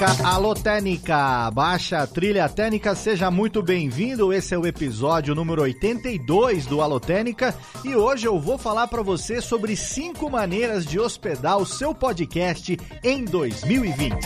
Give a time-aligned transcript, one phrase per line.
[0.00, 4.32] Técnica, alô Técnica, baixa trilha técnica, seja muito bem-vindo.
[4.32, 7.54] Esse é o episódio número 82 do Alô Técnica
[7.84, 12.78] e hoje eu vou falar para você sobre cinco maneiras de hospedar o seu podcast
[13.04, 14.16] em 2020.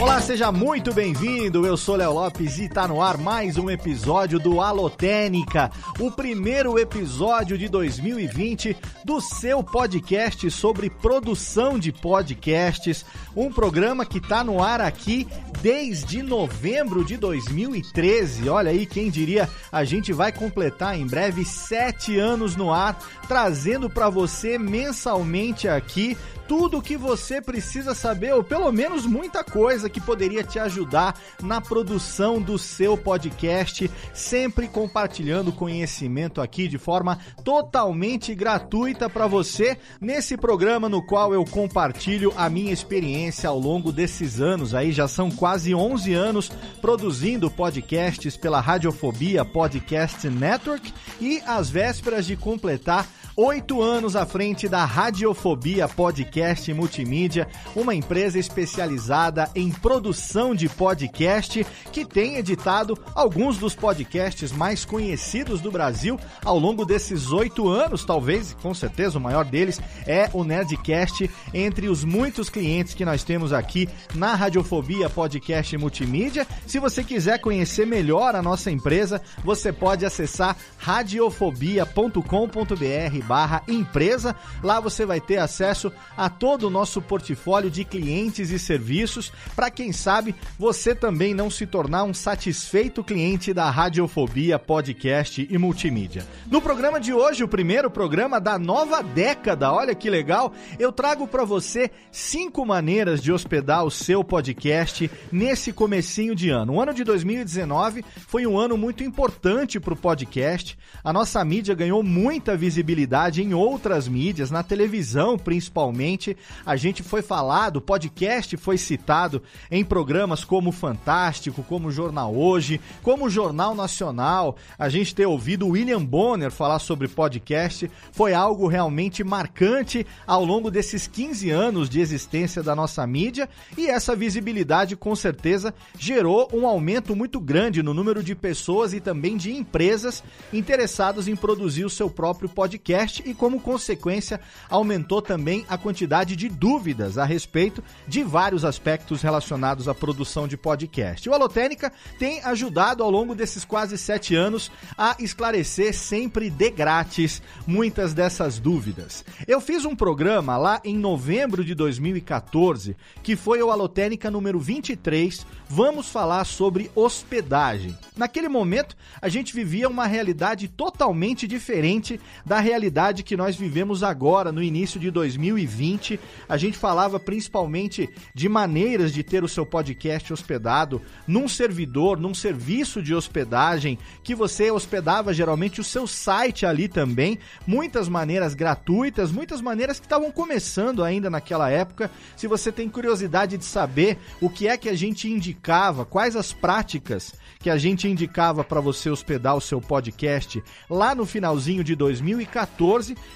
[0.00, 1.66] Olá, seja muito bem-vindo.
[1.66, 6.78] Eu sou Léo Lopes e tá no ar mais um episódio do Alotênica, o primeiro
[6.78, 14.62] episódio de 2020 do seu podcast sobre produção de podcasts, um programa que tá no
[14.62, 15.26] ar aqui
[15.60, 18.48] desde novembro de 2013.
[18.48, 22.96] Olha aí, quem diria, a gente vai completar em breve sete anos no ar,
[23.26, 26.16] trazendo para você mensalmente aqui
[26.48, 31.18] tudo o que você precisa saber, ou pelo menos muita coisa que poderia te ajudar
[31.42, 39.78] na produção do seu podcast, sempre compartilhando conhecimento aqui de forma totalmente gratuita para você,
[40.00, 44.92] nesse programa no qual eu compartilho a minha experiência ao longo desses anos, aí.
[44.92, 46.50] Já são quase 11 anos
[46.80, 53.06] produzindo podcasts pela Radiofobia Podcast Network e às vésperas de completar
[53.40, 61.64] oito anos à frente da Radiofobia Podcast Multimídia, uma empresa especializada em produção de podcast
[61.92, 68.04] que tem editado alguns dos podcasts mais conhecidos do Brasil ao longo desses oito anos,
[68.04, 73.22] talvez, com certeza o maior deles é o Nerdcast, entre os muitos clientes que nós
[73.22, 76.44] temos aqui na Radiofobia Podcast Multimídia.
[76.66, 84.34] Se você quiser conhecer melhor a nossa empresa, você pode acessar radiofobia.com.br barra empresa.
[84.62, 89.70] Lá você vai ter acesso a todo o nosso portfólio de clientes e serviços para
[89.70, 96.26] quem sabe você também não se tornar um satisfeito cliente da Radiofobia Podcast e Multimídia.
[96.50, 101.28] No programa de hoje, o primeiro programa da nova década, olha que legal, eu trago
[101.28, 106.74] para você cinco maneiras de hospedar o seu podcast nesse comecinho de ano.
[106.74, 110.78] O ano de 2019 foi um ano muito importante para o podcast.
[111.04, 116.36] A nossa mídia ganhou muita visibilidade em outras mídias, na televisão principalmente.
[116.64, 122.80] A gente foi falado, o podcast foi citado em programas como Fantástico, como Jornal Hoje,
[123.02, 124.56] como Jornal Nacional.
[124.78, 130.70] A gente ter ouvido William Bonner falar sobre podcast foi algo realmente marcante ao longo
[130.70, 136.66] desses 15 anos de existência da nossa mídia e essa visibilidade com certeza gerou um
[136.66, 141.90] aumento muito grande no número de pessoas e também de empresas interessadas em produzir o
[141.90, 148.22] seu próprio podcast e como consequência aumentou também a quantidade de dúvidas a respeito de
[148.22, 151.28] vários aspectos relacionados à produção de podcast.
[151.28, 157.42] O Alotênica tem ajudado ao longo desses quase sete anos a esclarecer sempre de grátis
[157.66, 159.24] muitas dessas dúvidas.
[159.46, 165.46] Eu fiz um programa lá em novembro de 2014 que foi o Alotênica número 23.
[165.68, 167.96] Vamos falar sobre hospedagem.
[168.16, 174.50] Naquele momento, a gente vivia uma realidade totalmente diferente da realidade que nós vivemos agora,
[174.50, 176.18] no início de 2020.
[176.48, 182.34] A gente falava principalmente de maneiras de ter o seu podcast hospedado num servidor, num
[182.34, 187.38] serviço de hospedagem, que você hospedava geralmente o seu site ali também.
[187.64, 192.10] Muitas maneiras gratuitas, muitas maneiras que estavam começando ainda naquela época.
[192.36, 196.52] Se você tem curiosidade de saber o que é que a gente indicava, quais as
[196.52, 200.60] práticas que a gente indicava para você hospedar o seu podcast
[200.90, 202.77] lá no finalzinho de 2014,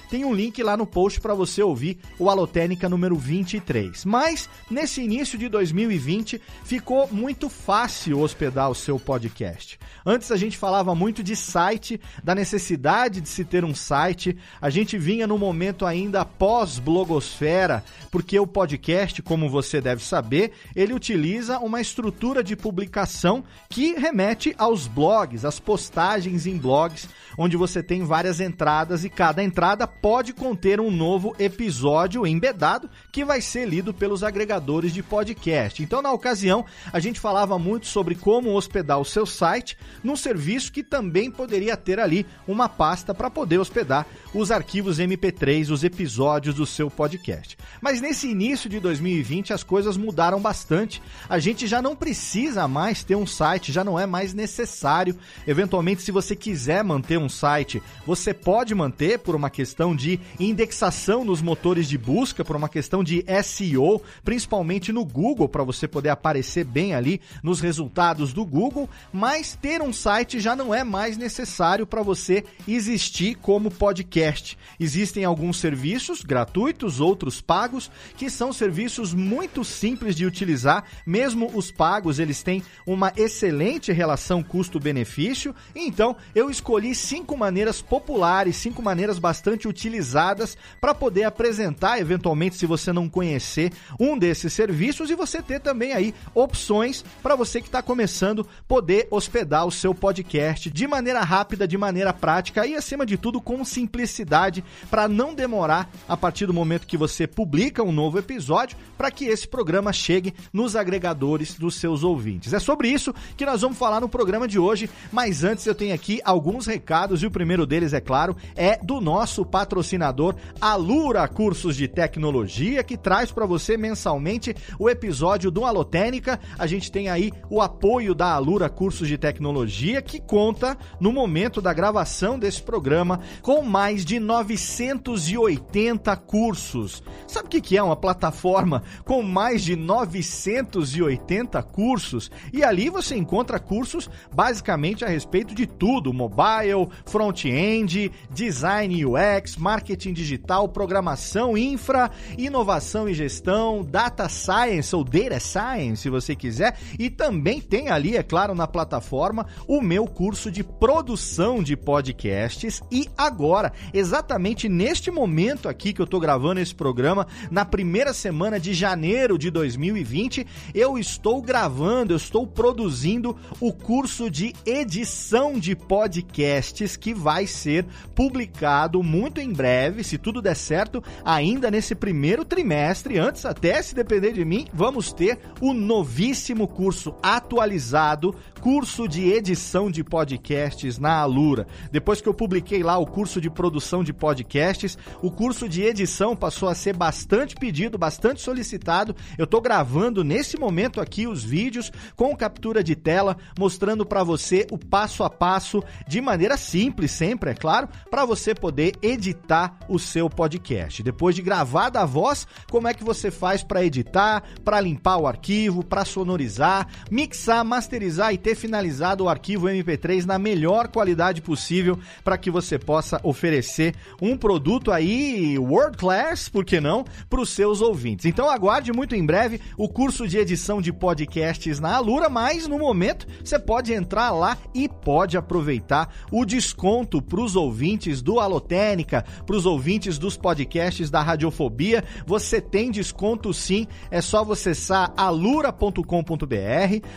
[0.09, 4.05] tem um link lá no post para você ouvir o Alotênica número 23.
[4.05, 9.79] Mas nesse início de 2020 ficou muito fácil hospedar o seu podcast.
[10.05, 14.37] Antes a gente falava muito de site, da necessidade de se ter um site.
[14.61, 20.93] A gente vinha no momento ainda pós-blogosfera, porque o podcast, como você deve saber, ele
[20.93, 27.81] utiliza uma estrutura de publicação que remete aos blogs, às postagens em blogs, onde você
[27.81, 33.41] tem várias entradas e cada cada entrada pode conter um novo episódio embedado que vai
[33.41, 35.81] ser lido pelos agregadores de podcast.
[35.81, 40.71] Então, na ocasião, a gente falava muito sobre como hospedar o seu site num serviço
[40.71, 46.53] que também poderia ter ali uma pasta para poder hospedar os arquivos MP3, os episódios
[46.53, 47.57] do seu podcast.
[47.81, 51.01] Mas nesse início de 2020 as coisas mudaram bastante.
[51.27, 55.17] A gente já não precisa mais ter um site, já não é mais necessário.
[55.47, 61.23] Eventualmente, se você quiser manter um site, você pode manter por uma questão de indexação
[61.23, 66.09] nos motores de busca, por uma questão de SEO, principalmente no Google, para você poder
[66.09, 68.89] aparecer bem ali nos resultados do Google.
[69.11, 74.57] Mas ter um site já não é mais necessário para você existir como podcast.
[74.79, 80.83] Existem alguns serviços gratuitos, outros pagos, que são serviços muito simples de utilizar.
[81.05, 85.55] Mesmo os pagos, eles têm uma excelente relação custo-benefício.
[85.73, 92.65] Então, eu escolhi cinco maneiras populares, cinco maneiras bastante utilizadas para poder apresentar, eventualmente, se
[92.65, 97.67] você não conhecer um desses serviços e você ter também aí opções para você que
[97.67, 103.05] está começando poder hospedar o seu podcast de maneira rápida, de maneira prática e, acima
[103.05, 107.91] de tudo, com simplicidade para não demorar a partir do momento que você publica um
[107.91, 112.53] novo episódio para que esse programa chegue nos agregadores dos seus ouvintes.
[112.53, 115.93] É sobre isso que nós vamos falar no programa de hoje, mas antes eu tenho
[115.93, 121.75] aqui alguns recados e o primeiro deles, é claro, é do nosso patrocinador Alura Cursos
[121.75, 126.39] de Tecnologia, que traz para você mensalmente o episódio do Alotênica.
[126.57, 131.61] A gente tem aí o apoio da Alura Cursos de Tecnologia, que conta no momento
[131.61, 137.03] da gravação desse programa com mais de 980 cursos.
[137.27, 142.31] Sabe o que é uma plataforma com mais de 980 cursos?
[142.53, 150.13] E ali você encontra cursos basicamente a respeito de tudo: mobile, front-end, design UX, marketing
[150.13, 156.77] digital, programação, infra, inovação e gestão, data science ou data science, se você quiser.
[156.99, 162.81] E também tem ali, é claro, na plataforma, o meu curso de produção de podcasts.
[162.91, 168.59] E agora, exatamente neste momento aqui que eu tô gravando esse programa, na primeira semana
[168.59, 175.75] de janeiro de 2020, eu estou gravando, eu estou produzindo o curso de edição de
[175.75, 177.85] podcasts que vai ser
[178.15, 183.17] publicado muito em breve, se tudo der certo, ainda nesse primeiro trimestre.
[183.17, 189.91] Antes, até se depender de mim, vamos ter o novíssimo curso atualizado, curso de edição
[189.91, 191.67] de podcasts na Alura.
[191.91, 196.33] Depois que eu publiquei lá o curso de produção de podcasts, o curso de edição
[196.33, 199.13] passou a ser bastante pedido, bastante solicitado.
[199.37, 204.65] Eu estou gravando nesse momento aqui os vídeos com captura de tela, mostrando para você
[204.71, 209.99] o passo a passo de maneira simples, sempre, é claro, para você poder editar o
[209.99, 211.03] seu podcast.
[211.03, 215.27] Depois de gravada a voz, como é que você faz para editar, para limpar o
[215.27, 221.97] arquivo, para sonorizar, mixar, masterizar e ter finalizado o arquivo MP3 na melhor qualidade possível
[222.23, 227.49] para que você possa oferecer um produto aí world class, por que não, para os
[227.49, 228.25] seus ouvintes.
[228.25, 232.79] Então aguarde muito em breve o curso de edição de podcasts na Alura, mas no
[232.79, 239.23] momento você pode entrar lá e pode aproveitar o desconto para os ouvintes do Alotênica,
[239.45, 242.03] para os ouvintes dos podcasts da Radiofobia.
[242.25, 246.03] Você tem desconto sim, é só você acessar alura.com.br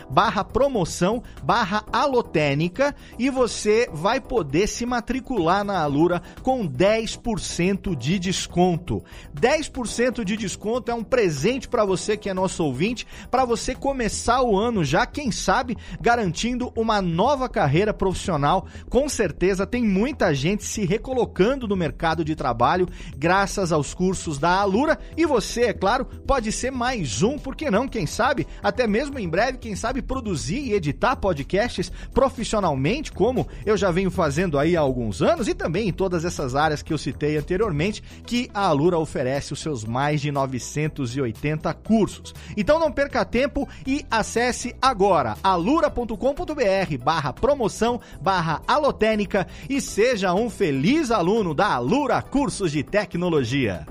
[0.09, 8.19] barra promoção barra alotênica e você vai poder se matricular na Alura com 10% de
[8.19, 9.03] desconto.
[9.39, 14.41] 10% de desconto é um presente para você que é nosso ouvinte, para você começar
[14.41, 18.67] o ano já, quem sabe, garantindo uma nova carreira profissional.
[18.89, 24.59] Com certeza tem muita gente se recolocando no mercado de trabalho graças aos cursos da
[24.59, 28.87] Alura e você, é claro, pode ser mais um, por que não, quem sabe, até
[28.87, 34.57] mesmo em breve, quem sabe produzir e editar podcasts profissionalmente, como eu já venho fazendo
[34.57, 38.49] aí há alguns anos e também em todas essas áreas que eu citei anteriormente, que
[38.53, 42.33] a Alura oferece os seus mais de 980 cursos.
[42.55, 50.49] Então não perca tempo e acesse agora alura.com.br barra promoção barra alotênica e seja um
[50.49, 53.85] feliz aluno da Alura Cursos de Tecnologia.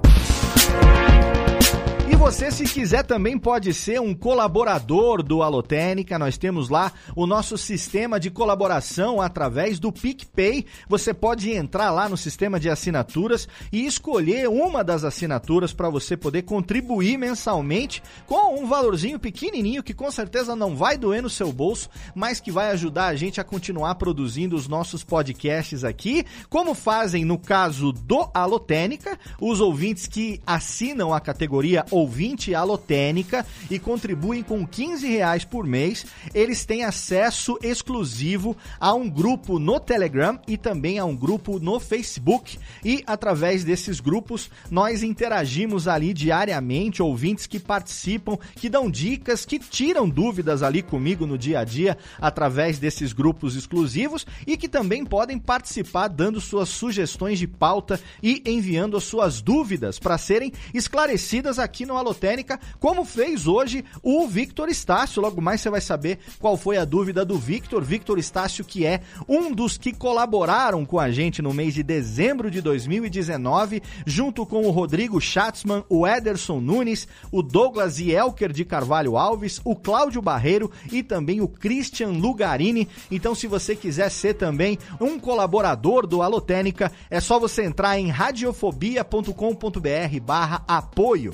[2.17, 6.19] Você, se quiser, também pode ser um colaborador do Alotênica.
[6.19, 10.65] Nós temos lá o nosso sistema de colaboração através do PicPay.
[10.89, 16.17] Você pode entrar lá no sistema de assinaturas e escolher uma das assinaturas para você
[16.17, 21.53] poder contribuir mensalmente com um valorzinho pequenininho que com certeza não vai doer no seu
[21.53, 26.75] bolso, mas que vai ajudar a gente a continuar produzindo os nossos podcasts aqui, como
[26.75, 33.81] fazem no caso do Alotênica, os ouvintes que assinam a categoria ou ouvinte alotênica e
[33.81, 40.39] contribuem com 15 reais por mês, eles têm acesso exclusivo a um grupo no Telegram
[40.47, 42.59] e também a um grupo no Facebook.
[42.85, 49.59] E através desses grupos nós interagimos ali diariamente, ouvintes que participam, que dão dicas, que
[49.59, 55.05] tiram dúvidas ali comigo no dia a dia através desses grupos exclusivos e que também
[55.05, 61.59] podem participar dando suas sugestões de pauta e enviando as suas dúvidas para serem esclarecidas
[61.59, 65.23] aqui no Alotênica, como fez hoje o Victor Estácio.
[65.23, 67.83] Logo mais você vai saber qual foi a dúvida do Victor.
[67.83, 72.51] Victor Estácio, que é um dos que colaboraram com a gente no mês de dezembro
[72.51, 79.17] de 2019, junto com o Rodrigo Schatzman, o Ederson Nunes, o Douglas Elker de Carvalho
[79.17, 82.89] Alves, o Cláudio Barreiro e também o Christian Lugarini.
[83.11, 88.09] Então, se você quiser ser também um colaborador do Alotênica, é só você entrar em
[88.09, 91.33] radiofobia.com.br barra apoio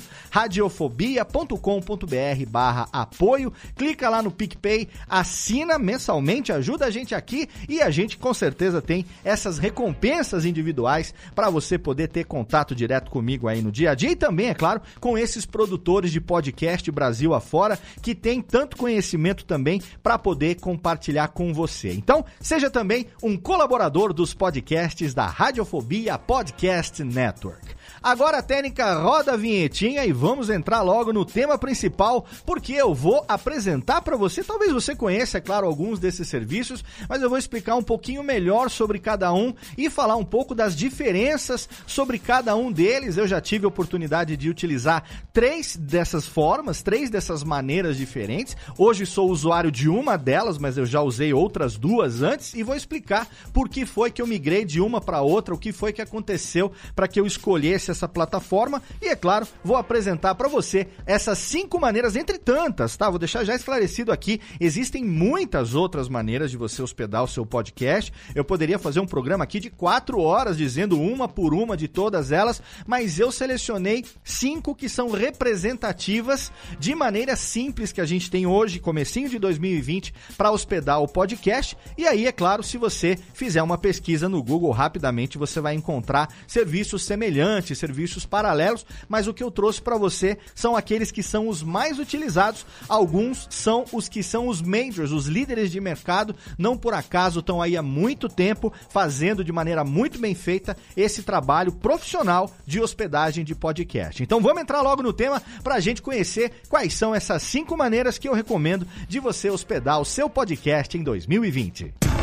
[0.53, 7.89] radiofobia.com.br barra apoio, clica lá no PicPay, assina mensalmente, ajuda a gente aqui e a
[7.89, 13.61] gente com certeza tem essas recompensas individuais para você poder ter contato direto comigo aí
[13.61, 17.79] no dia a dia e também, é claro, com esses produtores de podcast Brasil afora
[18.01, 21.91] que tem tanto conhecimento também para poder compartilhar com você.
[21.93, 27.82] Então, seja também um colaborador dos podcasts da Radiofobia Podcast Network.
[28.03, 32.93] Agora a técnica roda a vinhetinha e vamos entrar logo no tema principal, porque eu
[32.93, 37.37] vou apresentar para você, talvez você conheça, é claro, alguns desses serviços, mas eu vou
[37.37, 42.53] explicar um pouquinho melhor sobre cada um e falar um pouco das diferenças sobre cada
[42.57, 43.15] um deles.
[43.15, 48.57] Eu já tive a oportunidade de utilizar três dessas formas, três dessas maneiras diferentes.
[48.77, 52.75] Hoje sou usuário de uma delas, mas eu já usei outras duas antes e vou
[52.75, 56.01] explicar por que foi que eu migrei de uma para outra, o que foi que
[56.01, 61.37] aconteceu para que eu escolhesse essa plataforma e, é claro, vou apresentar para você essas
[61.37, 63.09] cinco maneiras, entre tantas, tá?
[63.09, 64.41] Vou deixar já esclarecido aqui.
[64.59, 68.11] Existem muitas outras maneiras de você hospedar o seu podcast.
[68.35, 72.31] Eu poderia fazer um programa aqui de quatro horas dizendo uma por uma de todas
[72.31, 78.45] elas, mas eu selecionei cinco que são representativas de maneira simples que a gente tem
[78.45, 81.77] hoje, comecinho de 2020, para hospedar o podcast.
[81.97, 86.29] E aí, é claro, se você fizer uma pesquisa no Google rapidamente, você vai encontrar
[86.47, 91.49] serviços semelhantes, serviços paralelos, mas o que eu trouxe para você são aqueles que são
[91.49, 92.65] os mais utilizados.
[92.87, 97.61] Alguns são os que são os majors, os líderes de mercado, não por acaso estão
[97.61, 103.43] aí há muito tempo fazendo de maneira muito bem feita esse trabalho profissional de hospedagem
[103.43, 104.23] de podcast.
[104.23, 108.17] Então vamos entrar logo no tema para a gente conhecer quais são essas cinco maneiras
[108.17, 112.22] que eu recomendo de você hospedar o seu podcast em 2020.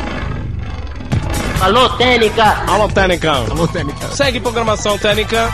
[1.61, 2.43] Alô, Técnica!
[2.67, 3.31] Alô, Técnica!
[3.33, 4.07] Alô, Técnica!
[4.07, 5.47] Segue programação Técnica.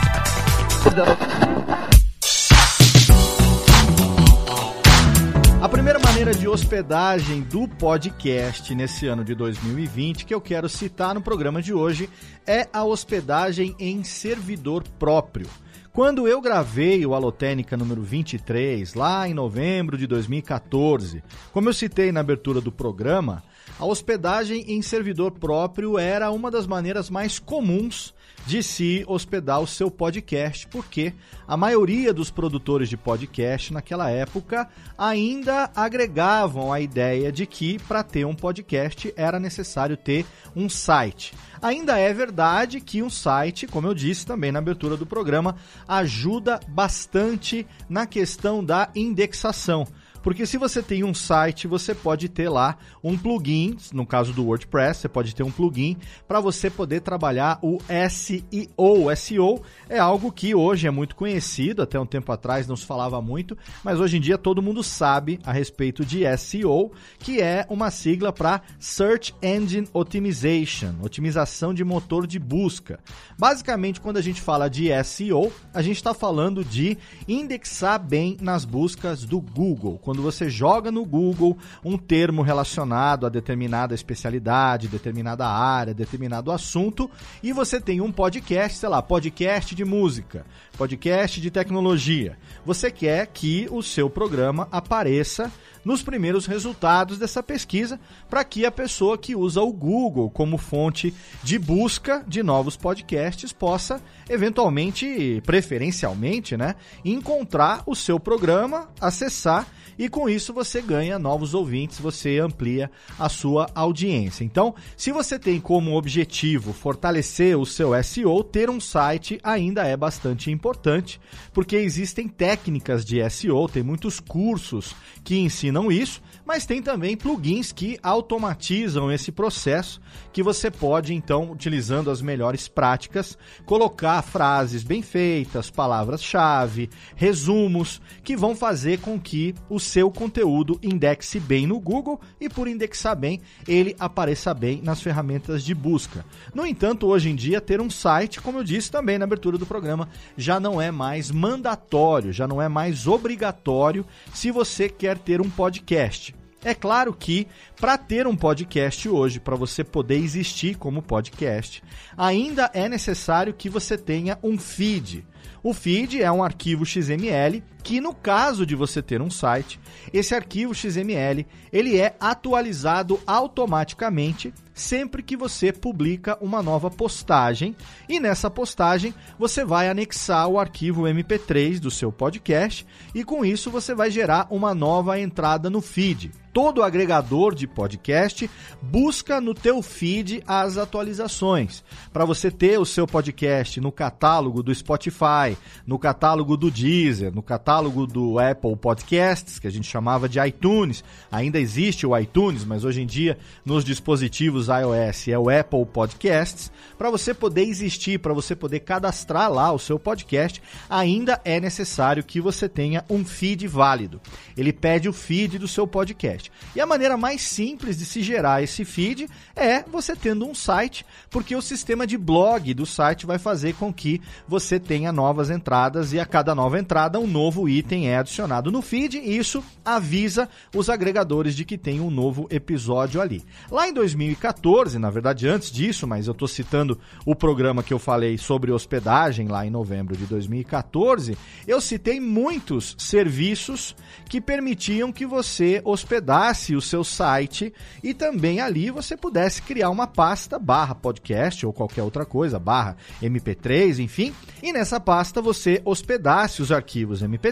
[5.60, 11.14] A primeira maneira de hospedagem do podcast nesse ano de 2020 que eu quero citar
[11.14, 12.08] no programa de hoje
[12.46, 15.46] é a hospedagem em servidor próprio.
[15.92, 21.22] Quando eu gravei o Alotênica número 23, lá em novembro de 2014,
[21.52, 23.42] como eu citei na abertura do programa,
[23.78, 28.12] a hospedagem em servidor próprio era uma das maneiras mais comuns
[28.44, 31.12] de se hospedar o seu podcast, porque
[31.46, 38.02] a maioria dos produtores de podcast naquela época ainda agregavam a ideia de que para
[38.02, 40.24] ter um podcast era necessário ter
[40.56, 41.34] um site.
[41.60, 45.56] Ainda é verdade que um site, como eu disse também na abertura do programa,
[45.86, 49.86] ajuda bastante na questão da indexação.
[50.28, 54.44] Porque se você tem um site, você pode ter lá um plugin, no caso do
[54.44, 57.78] WordPress, você pode ter um plugin para você poder trabalhar o
[58.10, 59.16] SEO.
[59.16, 63.22] SEO é algo que hoje é muito conhecido, até um tempo atrás não se falava
[63.22, 67.90] muito, mas hoje em dia todo mundo sabe a respeito de SEO, que é uma
[67.90, 73.00] sigla para Search Engine Optimization, otimização de motor de busca.
[73.38, 78.66] Basicamente, quando a gente fala de SEO, a gente está falando de indexar bem nas
[78.66, 79.98] buscas do Google.
[80.02, 86.50] Quando quando você joga no Google um termo relacionado a determinada especialidade, determinada área, determinado
[86.50, 87.08] assunto,
[87.40, 90.44] e você tem um podcast, sei lá, podcast de música,
[90.76, 92.36] podcast de tecnologia.
[92.66, 95.52] Você quer que o seu programa apareça
[95.84, 97.98] nos primeiros resultados dessa pesquisa,
[98.28, 103.52] para que a pessoa que usa o Google como fonte de busca de novos podcasts
[103.52, 109.66] possa eventualmente, preferencialmente, né, encontrar o seu programa, acessar
[109.98, 114.44] e com isso você ganha novos ouvintes, você amplia a sua audiência.
[114.44, 119.96] Então, se você tem como objetivo fortalecer o seu SEO, ter um site ainda é
[119.96, 121.20] bastante importante,
[121.52, 127.72] porque existem técnicas de SEO, tem muitos cursos que ensinam isso mas tem também plugins
[127.72, 130.00] que automatizam esse processo,
[130.32, 133.36] que você pode então, utilizando as melhores práticas,
[133.66, 141.38] colocar frases bem feitas, palavras-chave, resumos, que vão fazer com que o seu conteúdo indexe
[141.38, 146.24] bem no Google e por indexar bem, ele apareça bem nas ferramentas de busca.
[146.54, 149.66] No entanto, hoje em dia ter um site, como eu disse também na abertura do
[149.66, 154.02] programa, já não é mais mandatório, já não é mais obrigatório
[154.32, 156.37] se você quer ter um podcast.
[156.64, 157.46] É claro que
[157.80, 161.82] para ter um podcast hoje, para você poder existir como podcast,
[162.16, 165.24] ainda é necessário que você tenha um feed.
[165.62, 169.80] O feed é um arquivo XML que no caso de você ter um site,
[170.12, 177.74] esse arquivo XML, ele é atualizado automaticamente sempre que você publica uma nova postagem
[178.08, 183.70] e nessa postagem você vai anexar o arquivo MP3 do seu podcast e com isso
[183.70, 186.30] você vai gerar uma nova entrada no feed.
[186.52, 193.06] Todo agregador de podcast busca no teu feed as atualizações para você ter o seu
[193.06, 199.66] podcast no catálogo do Spotify, no catálogo do Deezer, no catálogo do Apple Podcasts, que
[199.66, 201.04] a gente chamava de iTunes.
[201.30, 206.72] Ainda existe o iTunes, mas hoje em dia nos dispositivos iOS é o Apple Podcasts.
[206.96, 212.24] Para você poder existir, para você poder cadastrar lá o seu podcast, ainda é necessário
[212.24, 214.20] que você tenha um feed válido.
[214.56, 216.50] Ele pede o feed do seu podcast.
[216.74, 221.06] E a maneira mais simples de se gerar esse feed é você tendo um site,
[221.30, 226.12] porque o sistema de blog do site vai fazer com que você tenha novas entradas
[226.12, 230.50] e a cada nova entrada um novo item é adicionado no feed e isso avisa
[230.76, 233.42] os agregadores de que tem um novo episódio ali.
[233.70, 237.98] Lá em 2014, na verdade antes disso, mas eu estou citando o programa que eu
[237.98, 243.96] falei sobre hospedagem lá em novembro de 2014, eu citei muitos serviços
[244.28, 247.72] que permitiam que você hospedasse o seu site
[248.02, 252.96] e também ali você pudesse criar uma pasta barra podcast ou qualquer outra coisa, barra
[253.22, 257.47] MP3, enfim, e nessa pasta você hospedasse os arquivos MP3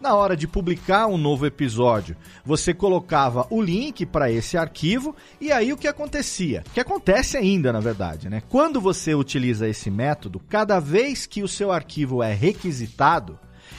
[0.00, 5.50] na hora de publicar um novo episódio, você colocava o link para esse arquivo e
[5.50, 6.62] aí o que acontecia?
[6.68, 8.42] O que acontece ainda, na verdade, né?
[8.48, 13.38] Quando você utiliza esse método, cada vez que o seu arquivo é requisitado,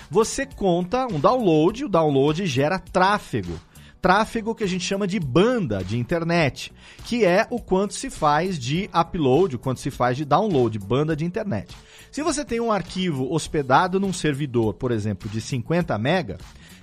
[0.10, 3.60] você conta um download, o download gera tráfego
[4.02, 6.72] tráfego que a gente chama de banda de internet,
[7.06, 11.16] que é o quanto se faz de upload, o quanto se faz de download, banda
[11.16, 11.76] de internet.
[12.12, 16.38] Se você tem um arquivo hospedado num servidor, por exemplo, de 50 mega,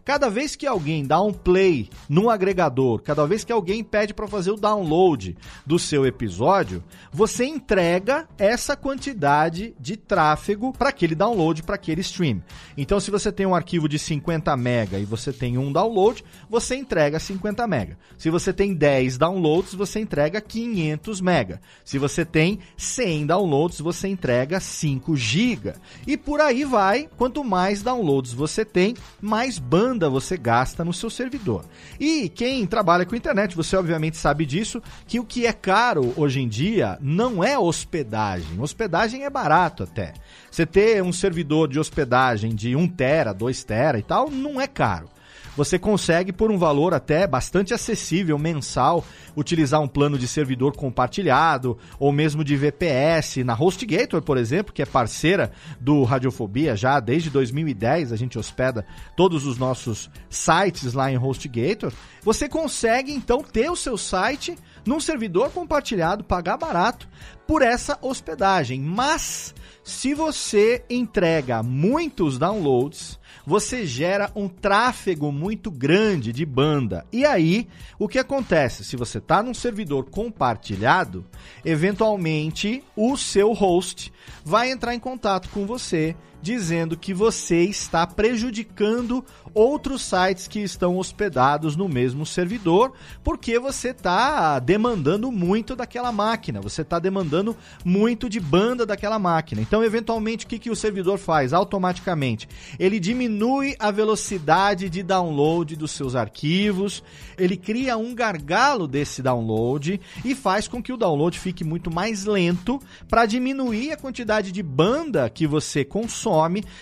[0.06, 4.28] Cada vez que alguém dá um play num agregador, cada vez que alguém pede para
[4.28, 11.64] fazer o download do seu episódio, você entrega essa quantidade de tráfego para aquele download,
[11.64, 12.40] para aquele stream.
[12.76, 16.76] Então, se você tem um arquivo de 50 mega e você tem um download, você
[16.76, 17.98] entrega 50 mega.
[18.16, 21.60] Se você tem 10 downloads, você entrega 500 mega.
[21.84, 25.72] Se você tem 100 downloads, você entrega 5 GB.
[26.06, 31.08] E por aí vai, quanto mais downloads você tem, mais banda você gasta no seu
[31.08, 31.64] servidor.
[31.98, 36.40] E quem trabalha com internet, você obviamente sabe disso, que o que é caro hoje
[36.40, 38.60] em dia não é hospedagem.
[38.60, 40.12] Hospedagem é barato até.
[40.50, 44.66] Você ter um servidor de hospedagem de 1 tera, 2 tera e tal, não é
[44.66, 45.08] caro
[45.56, 49.04] você consegue por um valor até bastante acessível mensal
[49.36, 54.82] utilizar um plano de servidor compartilhado ou mesmo de VPS na HostGator, por exemplo, que
[54.82, 61.10] é parceira do Radiofobia já desde 2010, a gente hospeda todos os nossos sites lá
[61.10, 61.92] em HostGator.
[62.22, 64.56] Você consegue então ter o seu site
[64.86, 67.08] num servidor compartilhado, pagar barato
[67.46, 68.80] por essa hospedagem.
[68.80, 69.54] Mas
[69.84, 77.06] se você entrega muitos downloads, você gera um tráfego muito grande de banda.
[77.12, 78.84] E aí, o que acontece?
[78.84, 81.24] Se você está num servidor compartilhado,
[81.64, 84.12] eventualmente o seu host
[84.44, 90.98] vai entrar em contato com você dizendo que você está prejudicando outros sites que estão
[90.98, 92.92] hospedados no mesmo servidor,
[93.24, 99.62] porque você está demandando muito daquela máquina, você está demandando muito de banda daquela máquina.
[99.62, 101.52] Então, eventualmente, o que, que o servidor faz?
[101.52, 107.02] Automaticamente, ele diminui a velocidade de download dos seus arquivos,
[107.38, 112.24] ele cria um gargalo desse download e faz com que o download fique muito mais
[112.24, 116.25] lento para diminuir a quantidade de banda que você consome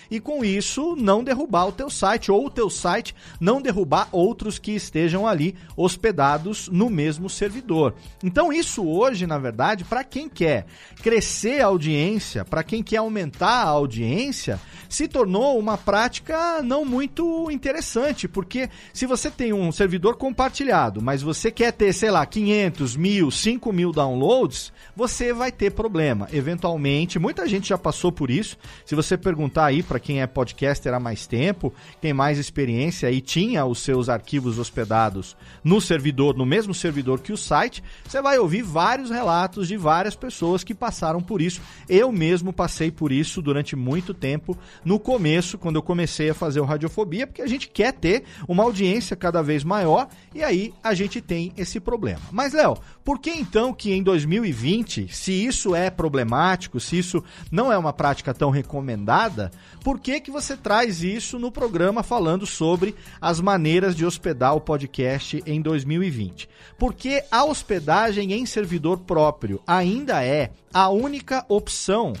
[0.09, 4.57] e com isso não derrubar o teu site ou o teu site, não derrubar outros
[4.57, 7.93] que estejam ali hospedados no mesmo servidor.
[8.23, 10.65] Então, isso hoje, na verdade, para quem quer
[11.01, 14.59] crescer a audiência, para quem quer aumentar a audiência,
[14.95, 21.21] se tornou uma prática não muito interessante, porque se você tem um servidor compartilhado, mas
[21.21, 26.29] você quer ter, sei lá, 500, mil, 5 mil downloads, você vai ter problema.
[26.31, 28.57] Eventualmente, muita gente já passou por isso.
[28.85, 33.19] Se você perguntar aí para quem é podcaster há mais tempo, tem mais experiência e
[33.19, 38.39] tinha os seus arquivos hospedados no servidor, no mesmo servidor que o site, você vai
[38.39, 41.59] ouvir vários relatos de várias pessoas que passaram por isso.
[41.89, 46.59] Eu mesmo passei por isso durante muito tempo no começo, quando eu comecei a fazer
[46.59, 50.93] o Radiofobia, porque a gente quer ter uma audiência cada vez maior e aí a
[50.93, 52.21] gente tem esse problema.
[52.31, 57.71] Mas, Léo, por que então que em 2020, se isso é problemático, se isso não
[57.71, 59.51] é uma prática tão recomendada,
[59.83, 64.61] por que que você traz isso no programa falando sobre as maneiras de hospedar o
[64.61, 66.47] podcast em 2020?
[66.77, 72.13] Porque a hospedagem em servidor próprio ainda é a única opção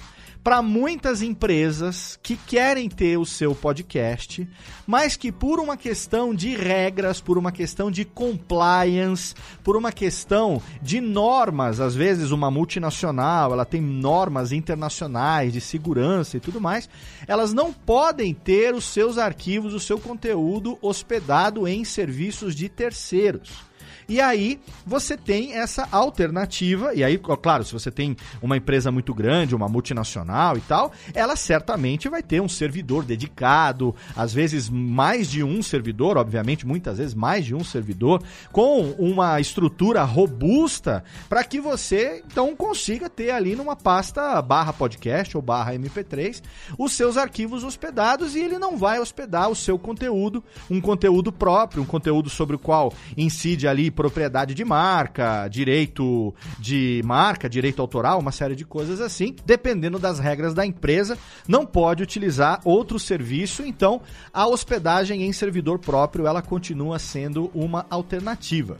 [0.45, 4.47] para muitas empresas que querem ter o seu podcast,
[4.85, 10.61] mas que por uma questão de regras, por uma questão de compliance, por uma questão
[10.83, 16.87] de normas, às vezes uma multinacional, ela tem normas internacionais de segurança e tudo mais,
[17.27, 23.65] elas não podem ter os seus arquivos, o seu conteúdo hospedado em serviços de terceiros.
[24.07, 29.13] E aí você tem essa alternativa, e aí, claro, se você tem uma empresa muito
[29.13, 35.29] grande, uma multinacional e tal, ela certamente vai ter um servidor dedicado, às vezes mais
[35.29, 41.43] de um servidor, obviamente, muitas vezes mais de um servidor, com uma estrutura robusta para
[41.43, 46.41] que você então consiga ter ali numa pasta barra podcast ou barra MP3
[46.77, 51.83] os seus arquivos hospedados e ele não vai hospedar o seu conteúdo, um conteúdo próprio,
[51.83, 58.19] um conteúdo sobre o qual incide ali propriedade de marca, direito de marca, direito autoral,
[58.19, 59.35] uma série de coisas assim.
[59.45, 61.17] Dependendo das regras da empresa,
[61.47, 64.01] não pode utilizar outro serviço, então
[64.33, 68.77] a hospedagem em servidor próprio ela continua sendo uma alternativa.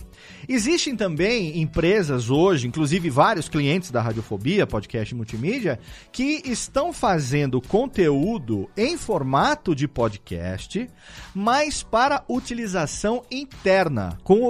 [0.47, 5.79] Existem também empresas hoje, inclusive vários clientes da Radiofobia, podcast multimídia,
[6.11, 10.87] que estão fazendo conteúdo em formato de podcast,
[11.33, 14.43] mas para utilização interna, com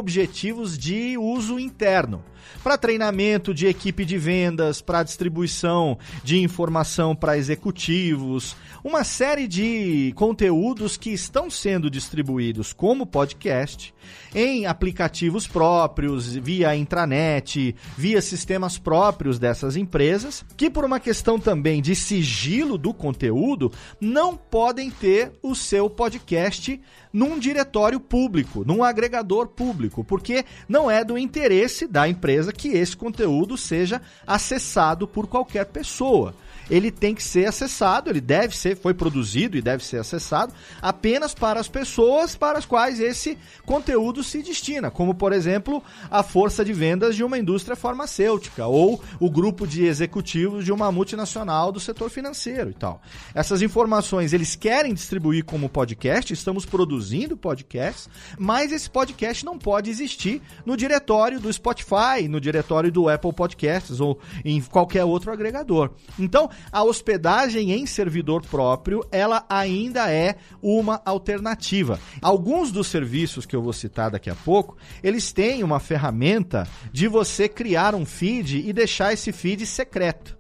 [0.52, 2.24] objetivos de uso interno
[2.64, 10.14] para treinamento de equipe de vendas, para distribuição de informação para executivos, uma série de
[10.16, 13.94] conteúdos que estão sendo distribuídos como podcast
[14.34, 21.82] em aplicativos próprios, via intranet, via sistemas próprios dessas empresas, que por uma questão também
[21.82, 26.80] de sigilo do conteúdo, não podem ter o seu podcast
[27.14, 32.96] num diretório público, num agregador público, porque não é do interesse da empresa que esse
[32.96, 36.36] conteúdo seja acessado por qualquer pessoa
[36.70, 41.34] ele tem que ser acessado, ele deve ser, foi produzido e deve ser acessado apenas
[41.34, 46.64] para as pessoas para as quais esse conteúdo se destina, como por exemplo a força
[46.64, 51.80] de vendas de uma indústria farmacêutica ou o grupo de executivos de uma multinacional do
[51.80, 53.02] setor financeiro e tal.
[53.34, 59.90] Essas informações eles querem distribuir como podcast, estamos produzindo podcasts, mas esse podcast não pode
[59.90, 65.92] existir no diretório do Spotify, no diretório do Apple Podcasts ou em qualquer outro agregador.
[66.20, 72.00] Então, a hospedagem em servidor próprio, ela ainda é uma alternativa.
[72.22, 77.08] Alguns dos serviços que eu vou citar daqui a pouco, eles têm uma ferramenta de
[77.08, 80.38] você criar um feed e deixar esse feed secreto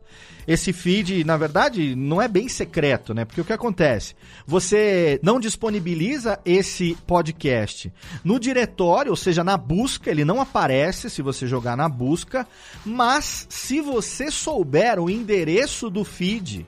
[0.47, 3.25] esse feed, na verdade, não é bem secreto, né?
[3.25, 4.15] Porque o que acontece?
[4.45, 7.91] Você não disponibiliza esse podcast
[8.23, 12.47] no diretório, ou seja, na busca, ele não aparece se você jogar na busca,
[12.85, 16.65] mas se você souber o endereço do feed,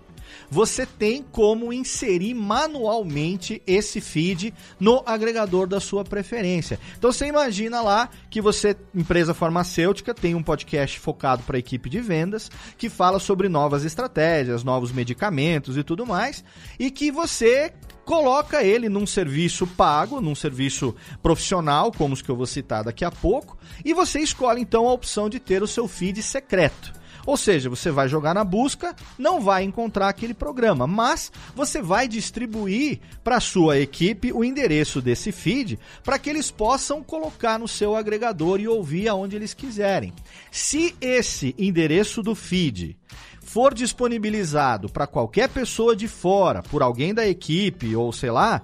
[0.50, 6.80] você tem como inserir manualmente esse feed no agregador da sua preferência.
[6.98, 11.90] Então você imagina lá que você, empresa farmacêutica, tem um podcast focado para a equipe
[11.90, 16.44] de vendas que fala sobre novas estratégias, novos medicamentos e tudo mais,
[16.80, 17.74] e que você
[18.06, 23.04] coloca ele num serviço pago, num serviço profissional, como os que eu vou citar daqui
[23.04, 26.94] a pouco, e você escolhe então a opção de ter o seu feed secreto.
[27.28, 32.08] Ou seja, você vai jogar na busca, não vai encontrar aquele programa, mas você vai
[32.08, 37.98] distribuir para sua equipe o endereço desse feed para que eles possam colocar no seu
[37.98, 40.13] agregador e ouvir aonde eles quiserem.
[40.50, 42.98] Se esse endereço do feed
[43.42, 48.62] for disponibilizado para qualquer pessoa de fora, por alguém da equipe ou sei lá,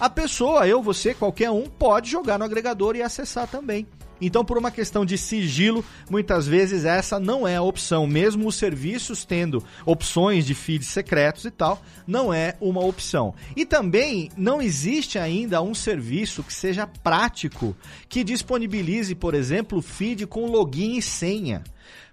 [0.00, 3.86] a pessoa, eu, você, qualquer um, pode jogar no agregador e acessar também.
[4.20, 8.06] Então, por uma questão de sigilo, muitas vezes essa não é a opção.
[8.06, 13.34] Mesmo os serviços tendo opções de feeds secretos e tal, não é uma opção.
[13.54, 17.76] E também não existe ainda um serviço que seja prático
[18.08, 21.62] que disponibilize, por exemplo, feed com login e senha.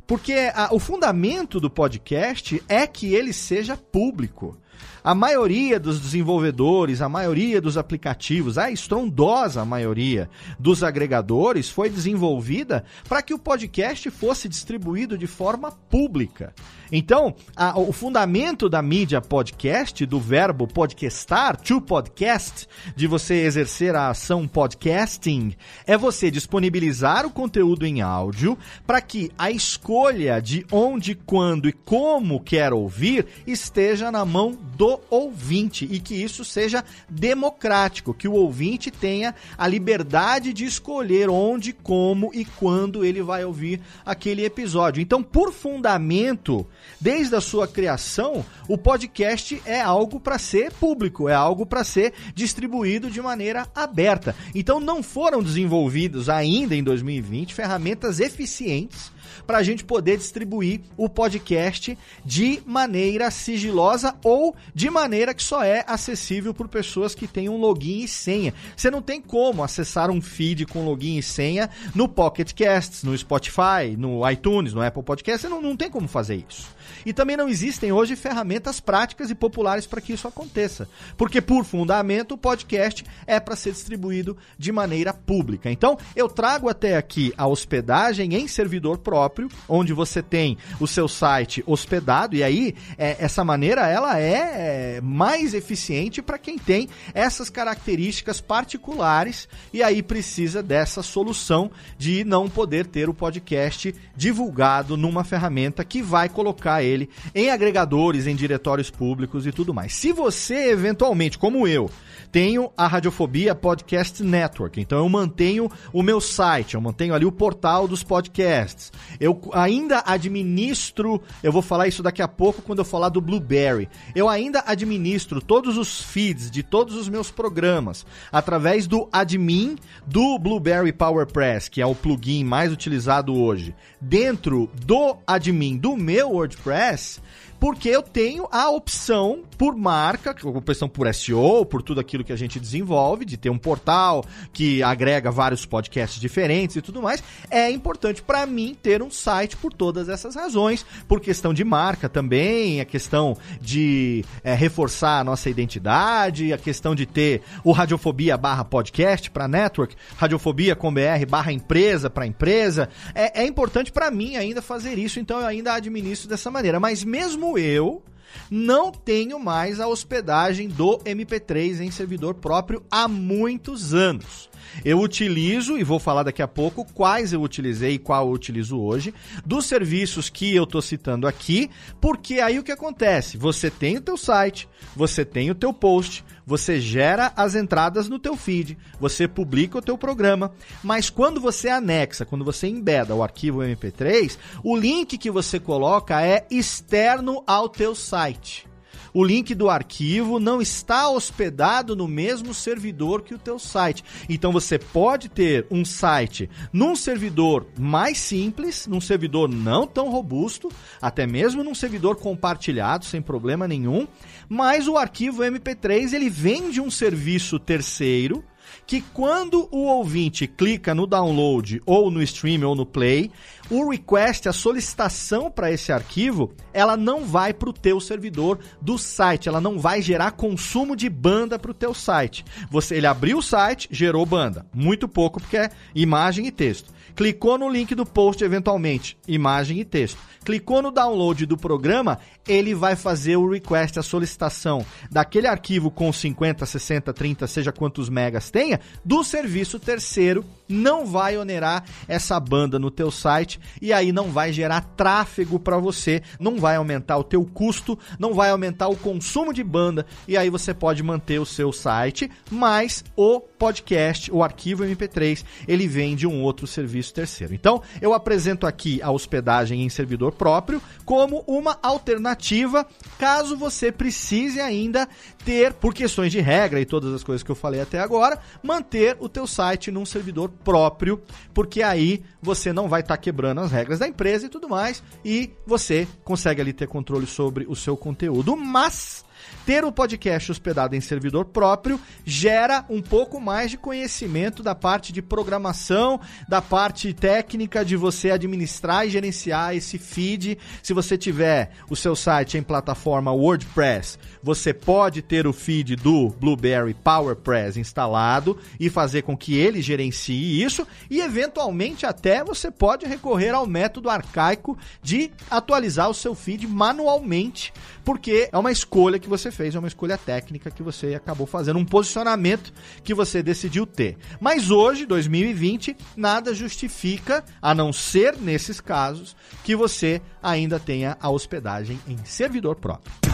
[0.06, 4.58] Porque a, o fundamento do podcast é que ele seja público.
[5.04, 12.86] A maioria dos desenvolvedores, a maioria dos aplicativos, a estrondosa maioria dos agregadores foi desenvolvida
[13.10, 16.54] para que o podcast fosse distribuído de forma pública.
[16.96, 23.96] Então, a, o fundamento da mídia podcast, do verbo podcastar, to podcast, de você exercer
[23.96, 25.56] a ação podcasting,
[25.88, 31.74] é você disponibilizar o conteúdo em áudio para que a escolha de onde, quando e
[31.74, 38.34] como quer ouvir esteja na mão do ouvinte e que isso seja democrático, que o
[38.34, 45.02] ouvinte tenha a liberdade de escolher onde, como e quando ele vai ouvir aquele episódio.
[45.02, 46.66] Então, por fundamento,
[47.00, 52.14] desde a sua criação, o podcast é algo para ser público, é algo para ser
[52.36, 54.36] distribuído de maneira aberta.
[54.54, 59.13] Então, não foram desenvolvidos ainda em 2020 ferramentas eficientes
[59.46, 65.64] para a gente poder distribuir o podcast de maneira sigilosa ou de maneira que só
[65.64, 68.54] é acessível por pessoas que têm um login e senha.
[68.76, 73.18] Você não tem como acessar um feed com login e senha no Pocket Casts, no
[73.18, 75.42] Spotify, no iTunes, no Apple Podcast.
[75.42, 76.68] Você não, não tem como fazer isso.
[77.06, 80.88] E também não existem hoje ferramentas práticas e populares para que isso aconteça.
[81.18, 85.72] Porque, por fundamento, o podcast é para ser distribuído de maneira pública.
[85.72, 91.08] Então, eu trago até aqui a hospedagem em servidor próprio, onde você tem o seu
[91.08, 96.90] site hospedado, e aí é, essa maneira ela é, é mais eficiente para quem tem
[97.14, 104.96] essas características particulares e aí precisa dessa solução de não poder ter o podcast divulgado
[104.98, 109.94] numa ferramenta que vai colocar ele ele em agregadores, em diretórios públicos e tudo mais.
[109.94, 111.90] Se você, eventualmente, como eu,
[112.34, 117.32] tenho a Radiofobia Podcast Network, então eu mantenho o meu site, eu mantenho ali o
[117.32, 118.92] portal dos podcasts.
[119.20, 123.88] Eu ainda administro, eu vou falar isso daqui a pouco quando eu falar do Blueberry.
[124.16, 130.40] Eu ainda administro todos os feeds de todos os meus programas através do admin do
[130.40, 133.76] Blueberry PowerPress, que é o plugin mais utilizado hoje.
[134.02, 137.22] Dentro do admin do meu WordPress,
[137.64, 142.36] porque eu tenho a opção por marca, opção por SEO, por tudo aquilo que a
[142.36, 147.24] gente desenvolve, de ter um portal que agrega vários podcasts diferentes e tudo mais.
[147.50, 152.10] É importante para mim ter um site por todas essas razões, por questão de marca
[152.10, 158.36] também, a questão de é, reforçar a nossa identidade, a questão de ter o Radiofobia
[158.36, 162.90] barra podcast para network, Radiofobia com BR barra empresa para empresa.
[163.16, 166.78] É, é importante para mim ainda fazer isso, então eu ainda administro dessa maneira.
[166.78, 168.04] Mas mesmo eu
[168.50, 174.50] não tenho mais a hospedagem do MP3 em servidor próprio há muitos anos.
[174.84, 178.80] Eu utilizo, e vou falar daqui a pouco, quais eu utilizei e qual eu utilizo
[178.80, 179.14] hoje,
[179.46, 183.38] dos serviços que eu estou citando aqui, porque aí o que acontece?
[183.38, 188.20] Você tem o teu site, você tem o teu post, você gera as entradas no
[188.20, 190.52] teu feed, você publica o teu programa,
[190.84, 196.22] mas quando você anexa, quando você embeda o arquivo MP3, o link que você coloca
[196.22, 198.73] é externo ao teu site
[199.14, 204.04] o link do arquivo não está hospedado no mesmo servidor que o teu site.
[204.28, 210.70] Então você pode ter um site num servidor mais simples, num servidor não tão robusto,
[211.02, 214.08] até mesmo num servidor compartilhado sem problema nenhum,
[214.50, 218.44] mas o arquivo MP3 ele vem de um serviço terceiro
[218.86, 223.32] que quando o ouvinte clica no download ou no stream ou no play,
[223.70, 228.98] o request, a solicitação para esse arquivo, ela não vai para o teu servidor do
[228.98, 232.44] site, ela não vai gerar consumo de banda para o teu site.
[232.70, 236.92] Você, ele abriu o site, gerou banda, muito pouco porque é imagem e texto.
[237.16, 240.18] Clicou no link do post eventualmente, imagem e texto.
[240.44, 246.12] Clicou no download do programa, ele vai fazer o request, a solicitação daquele arquivo com
[246.12, 252.80] 50, 60, 30, seja quantos megas tenha, do serviço terceiro, não vai onerar essa banda
[252.80, 257.24] no teu site e aí não vai gerar tráfego para você, não vai aumentar o
[257.24, 261.46] teu custo, não vai aumentar o consumo de banda e aí você pode manter o
[261.46, 267.54] seu site, mas o podcast, o arquivo MP3, ele vem de um outro serviço terceiro.
[267.54, 272.86] Então, eu apresento aqui a hospedagem em servidor próprio como uma alternativa
[273.18, 275.08] caso você precise ainda
[275.46, 279.16] ter, por questões de regra e todas as coisas que eu falei até agora, manter
[279.22, 281.22] o teu site num servidor próprio,
[281.54, 285.02] porque aí você não vai estar tá quebrando as regras da empresa e tudo mais,
[285.24, 289.24] e você consegue ali ter controle sobre o seu conteúdo, mas
[289.66, 295.14] ter o podcast hospedado em servidor próprio gera um pouco mais de conhecimento da parte
[295.14, 300.58] de programação, da parte técnica de você administrar e gerenciar esse feed.
[300.82, 306.28] Se você tiver o seu site em plataforma WordPress, você pode ter o feed do
[306.30, 313.06] Blueberry PowerPress instalado e fazer com que ele gerencie isso e eventualmente até você pode
[313.06, 319.30] recorrer ao método arcaico de atualizar o seu feed manualmente, porque é uma escolha que
[319.30, 323.86] você fez, é uma escolha técnica que você acabou fazendo, um posicionamento que você decidiu
[323.86, 324.18] ter.
[324.40, 331.30] Mas hoje, 2020, nada justifica, a não ser nesses casos, que você ainda tenha a
[331.30, 333.33] hospedagem em servidor próprio.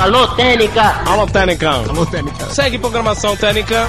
[0.00, 1.02] Alô, Técnica!
[1.06, 1.70] Alô, Técnica!
[1.70, 2.48] Alô, Técnica!
[2.50, 3.88] Segue programação Técnica!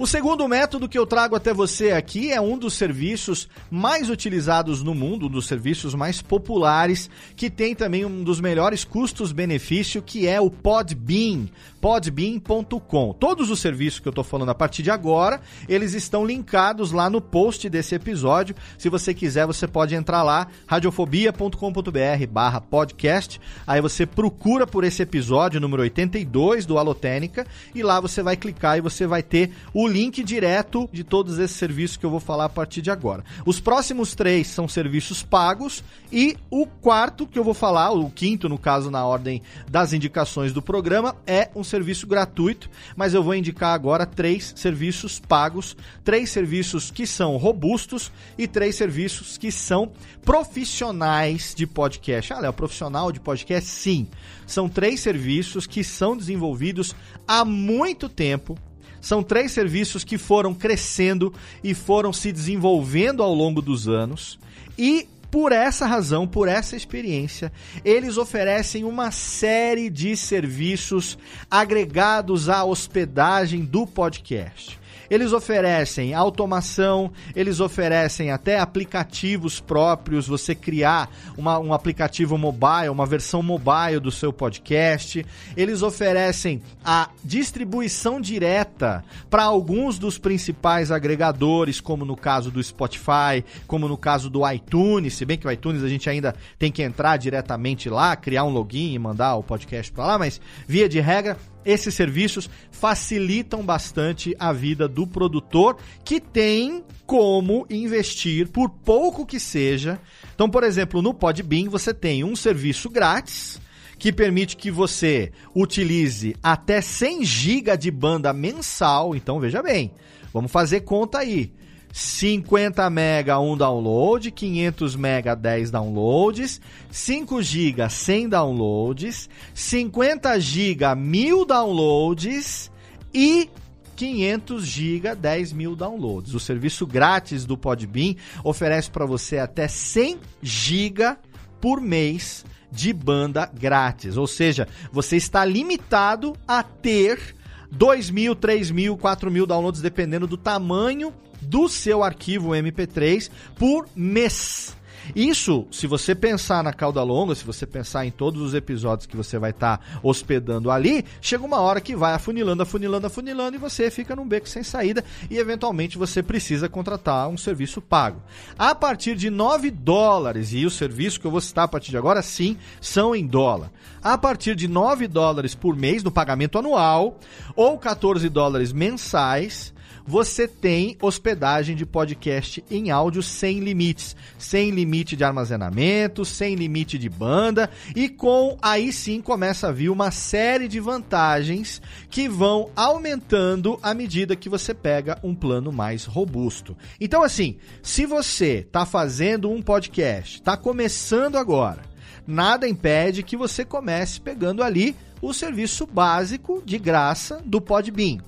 [0.00, 4.82] O segundo método que eu trago até você aqui é um dos serviços mais utilizados
[4.82, 10.26] no mundo, um dos serviços mais populares, que tem também um dos melhores custos-benefício, que
[10.26, 11.48] é o Podbean
[11.80, 13.12] podbean.com.
[13.14, 17.08] Todos os serviços que eu estou falando a partir de agora, eles estão linkados lá
[17.08, 18.54] no post desse episódio.
[18.76, 23.40] Se você quiser, você pode entrar lá, radiofobia.com.br barra podcast.
[23.66, 28.76] Aí você procura por esse episódio número 82 do Alotênica e lá você vai clicar
[28.76, 32.46] e você vai ter o link direto de todos esses serviços que eu vou falar
[32.46, 33.24] a partir de agora.
[33.44, 38.48] Os próximos três são serviços pagos e o quarto que eu vou falar, o quinto
[38.48, 43.34] no caso na ordem das indicações do programa, é um serviço gratuito, mas eu vou
[43.34, 49.92] indicar agora três serviços pagos, três serviços que são robustos e três serviços que são
[50.24, 52.32] profissionais de podcast.
[52.32, 53.68] Ah, Léo, profissional de podcast?
[53.68, 54.08] Sim.
[54.46, 56.94] São três serviços que são desenvolvidos
[57.26, 58.58] há muito tempo
[59.00, 61.32] são três serviços que foram crescendo
[61.62, 64.38] e foram se desenvolvendo ao longo dos anos.
[64.76, 67.52] E por essa razão, por essa experiência,
[67.84, 71.16] eles oferecem uma série de serviços
[71.48, 74.79] agregados à hospedagem do podcast.
[75.10, 83.04] Eles oferecem automação, eles oferecem até aplicativos próprios, você criar uma, um aplicativo mobile, uma
[83.04, 85.26] versão mobile do seu podcast.
[85.56, 93.44] Eles oferecem a distribuição direta para alguns dos principais agregadores, como no caso do Spotify,
[93.66, 96.82] como no caso do iTunes, se bem que o iTunes a gente ainda tem que
[96.82, 101.00] entrar diretamente lá, criar um login e mandar o podcast para lá, mas via de
[101.00, 109.26] regra esses serviços facilitam bastante a vida do produtor que tem como investir por pouco
[109.26, 110.00] que seja.
[110.34, 113.60] Então, por exemplo, no Podbean você tem um serviço grátis
[113.98, 119.14] que permite que você utilize até 100 GB de banda mensal.
[119.14, 119.92] Então, veja bem,
[120.32, 121.52] vamos fazer conta aí.
[121.92, 131.44] 50 mega um download, 500 mega 10 downloads, 5 GB 100 downloads, 50 GB 1000
[131.44, 132.70] downloads
[133.12, 133.50] e
[133.96, 136.32] 500 GB 10 mil downloads.
[136.32, 141.16] O serviço grátis do Podbean oferece para você até 100 GB
[141.60, 144.16] por mês de banda grátis.
[144.16, 147.34] Ou seja, você está limitado a ter
[147.70, 153.88] 2 mil, 3 mil, 4 mil downloads, dependendo do tamanho do seu arquivo MP3 por
[153.94, 154.76] mês.
[155.14, 159.16] Isso, se você pensar na cauda longa, se você pensar em todos os episódios que
[159.16, 163.60] você vai estar tá hospedando ali, chega uma hora que vai afunilando, afunilando, afunilando e
[163.60, 168.22] você fica num beco sem saída e eventualmente você precisa contratar um serviço pago.
[168.58, 171.96] A partir de 9 dólares, e o serviço que eu vou citar a partir de
[171.96, 173.70] agora, sim, são em dólar.
[174.02, 177.18] A partir de 9 dólares por mês no pagamento anual
[177.54, 179.72] ou 14 dólares mensais,
[180.06, 186.98] você tem hospedagem de podcast em áudio sem limites, sem limite de armazenamento, sem limite
[186.98, 192.70] de banda e com aí sim começa a vir uma série de vantagens que vão
[192.74, 196.76] aumentando à medida que você pega um plano mais robusto.
[197.00, 201.82] Então assim, se você está fazendo um podcast, está começando agora,
[202.26, 208.18] nada impede que você comece pegando ali o serviço básico de graça do Podbean.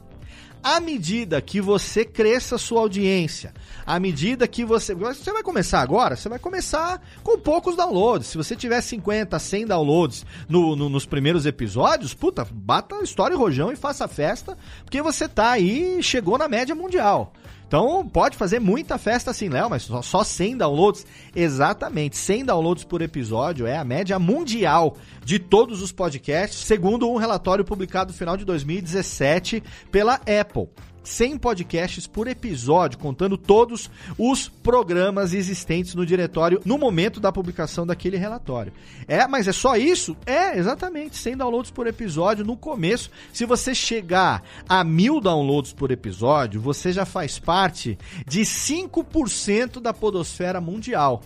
[0.62, 3.52] À medida que você cresça a sua audiência,
[3.84, 4.94] à medida que você.
[4.94, 6.14] Você vai começar agora?
[6.14, 8.28] Você vai começar com poucos downloads.
[8.28, 13.34] Se você tiver 50, 100 downloads no, no, nos primeiros episódios, puta, bata a história
[13.34, 17.32] e rojão e faça festa, porque você tá aí chegou na média mundial.
[17.73, 21.07] Então pode fazer muita festa assim, Léo, mas só, só 100 downloads?
[21.35, 24.95] Exatamente, 100 downloads por episódio é a média mundial
[25.25, 30.68] de todos os podcasts, segundo um relatório publicado no final de 2017 pela Apple.
[31.03, 37.86] 100 podcasts por episódio, contando todos os programas existentes no diretório no momento da publicação
[37.86, 38.72] daquele relatório.
[39.09, 40.16] É, mas é só isso?
[40.26, 43.11] É, exatamente, 100 downloads por episódio no começo.
[43.32, 49.92] Se você chegar a mil downloads por episódio, você já faz parte de 5% da
[49.92, 51.22] podosfera mundial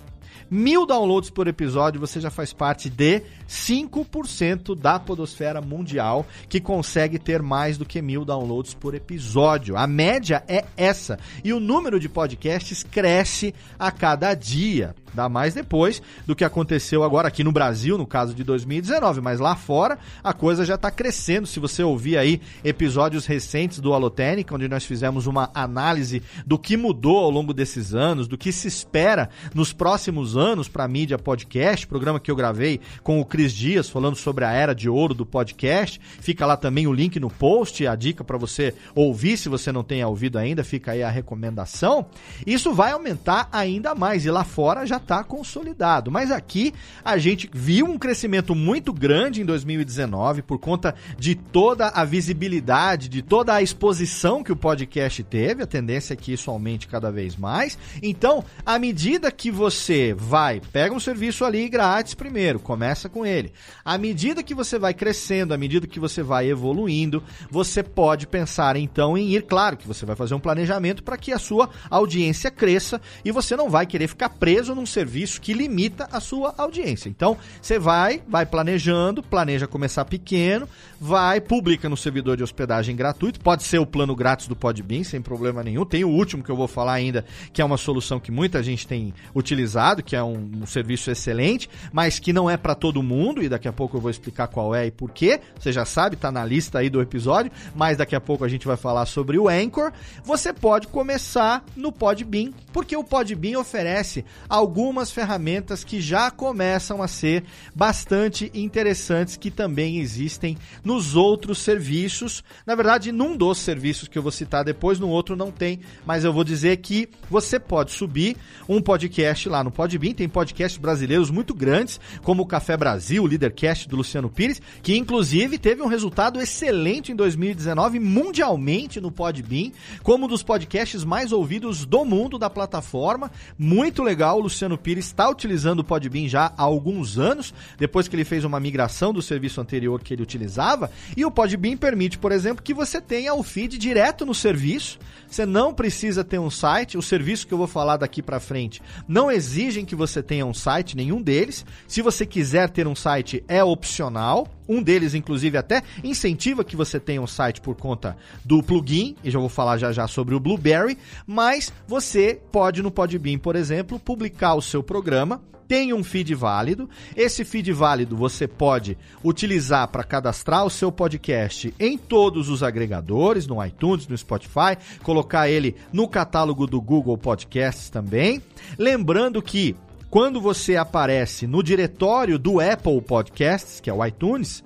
[0.51, 7.19] mil downloads por episódio, você já faz parte de 5% da podosfera mundial que consegue
[7.19, 9.77] ter mais do que mil downloads por episódio.
[9.77, 11.19] A média é essa.
[11.45, 14.95] E o número de podcasts cresce a cada dia.
[15.17, 19.41] Dá mais depois do que aconteceu agora aqui no Brasil, no caso de 2019, mas
[19.41, 21.47] lá fora a coisa já está crescendo.
[21.47, 26.77] Se você ouvir aí episódios recentes do Alotênica, onde nós fizemos uma análise do que
[26.77, 31.19] mudou ao longo desses anos, do que se espera nos próximos anos para a mídia
[31.19, 35.15] podcast, programa que eu gravei com o Cris Dias falando sobre a era de ouro
[35.15, 35.99] do podcast.
[36.21, 39.83] Fica lá também o link no post, a dica para você ouvir se você não
[39.83, 42.05] tenha ouvido ainda, fica aí a recomendação.
[42.47, 46.11] Isso vai aumentar ainda mais e lá fora já está consolidado.
[46.11, 51.89] Mas aqui a gente viu um crescimento muito grande em 2019 por conta de toda
[51.89, 55.63] a visibilidade, de toda a exposição que o podcast teve.
[55.63, 57.79] A tendência é que isso aumente cada vez mais.
[58.03, 63.53] Então, à medida que você vai, pega um serviço ali grátis primeiro, começa com ele.
[63.85, 68.77] À medida que você vai crescendo, à medida que você vai evoluindo, você pode pensar
[68.77, 72.51] então em ir, claro que você vai fazer um planejamento para que a sua audiência
[72.51, 77.11] cresça e você não vai querer ficar preso num serviço que limita a sua audiência.
[77.11, 80.67] Então, você vai, vai planejando, planeja começar pequeno,
[80.99, 85.21] vai, publica no servidor de hospedagem gratuito, pode ser o plano grátis do Podbean, sem
[85.21, 85.85] problema nenhum.
[85.85, 88.87] Tem o último que eu vou falar ainda, que é uma solução que muita gente
[88.87, 93.43] tem utilizado, que é um, um serviço excelente, mas que não é para todo mundo,
[93.43, 95.39] e daqui a pouco eu vou explicar qual é e por quê.
[95.61, 98.67] Você já sabe, tá na lista aí do episódio, mas daqui a pouco a gente
[98.67, 99.93] vai falar sobre o Anchor.
[100.25, 107.03] Você pode começar no Podbean, porque o Podbean oferece alguns algumas ferramentas que já começam
[107.03, 112.45] a ser bastante interessantes que também existem nos outros serviços.
[112.67, 116.25] Na verdade, num dos serviços que eu vou citar depois, no outro não tem, mas
[116.25, 118.37] eu vou dizer que você pode subir
[118.69, 123.27] um podcast lá no Podbean, tem podcasts brasileiros muito grandes, como o Café Brasil, o
[123.27, 129.71] Leadercast do Luciano Pires, que inclusive teve um resultado excelente em 2019 mundialmente no Podbean,
[130.03, 133.31] como um dos podcasts mais ouvidos do mundo da plataforma.
[133.59, 138.17] Muito legal, Luciano Luciano Pires está utilizando o Podbean já há alguns anos, depois que
[138.17, 140.91] ele fez uma migração do serviço anterior que ele utilizava.
[141.17, 144.99] E o Podbean permite, por exemplo, que você tenha o feed direto no serviço.
[145.29, 146.99] Você não precisa ter um site.
[146.99, 150.55] O serviço que eu vou falar daqui para frente não exigem que você tenha um
[150.55, 151.65] site, nenhum deles.
[151.87, 154.49] Se você quiser ter um site, é opcional.
[154.69, 159.31] Um deles, inclusive, até incentiva que você tenha um site por conta do plugin, e
[159.31, 163.99] já vou falar já já sobre o Blueberry, mas você pode no Podbean, por exemplo,
[163.99, 166.89] publicar o seu programa tem um feed válido.
[167.17, 173.47] Esse feed válido você pode utilizar para cadastrar o seu podcast em todos os agregadores,
[173.47, 178.43] no iTunes, no Spotify, colocar ele no catálogo do Google Podcasts também.
[178.79, 179.75] Lembrando que
[180.17, 184.65] quando você aparece no diretório do Apple Podcasts, que é o iTunes,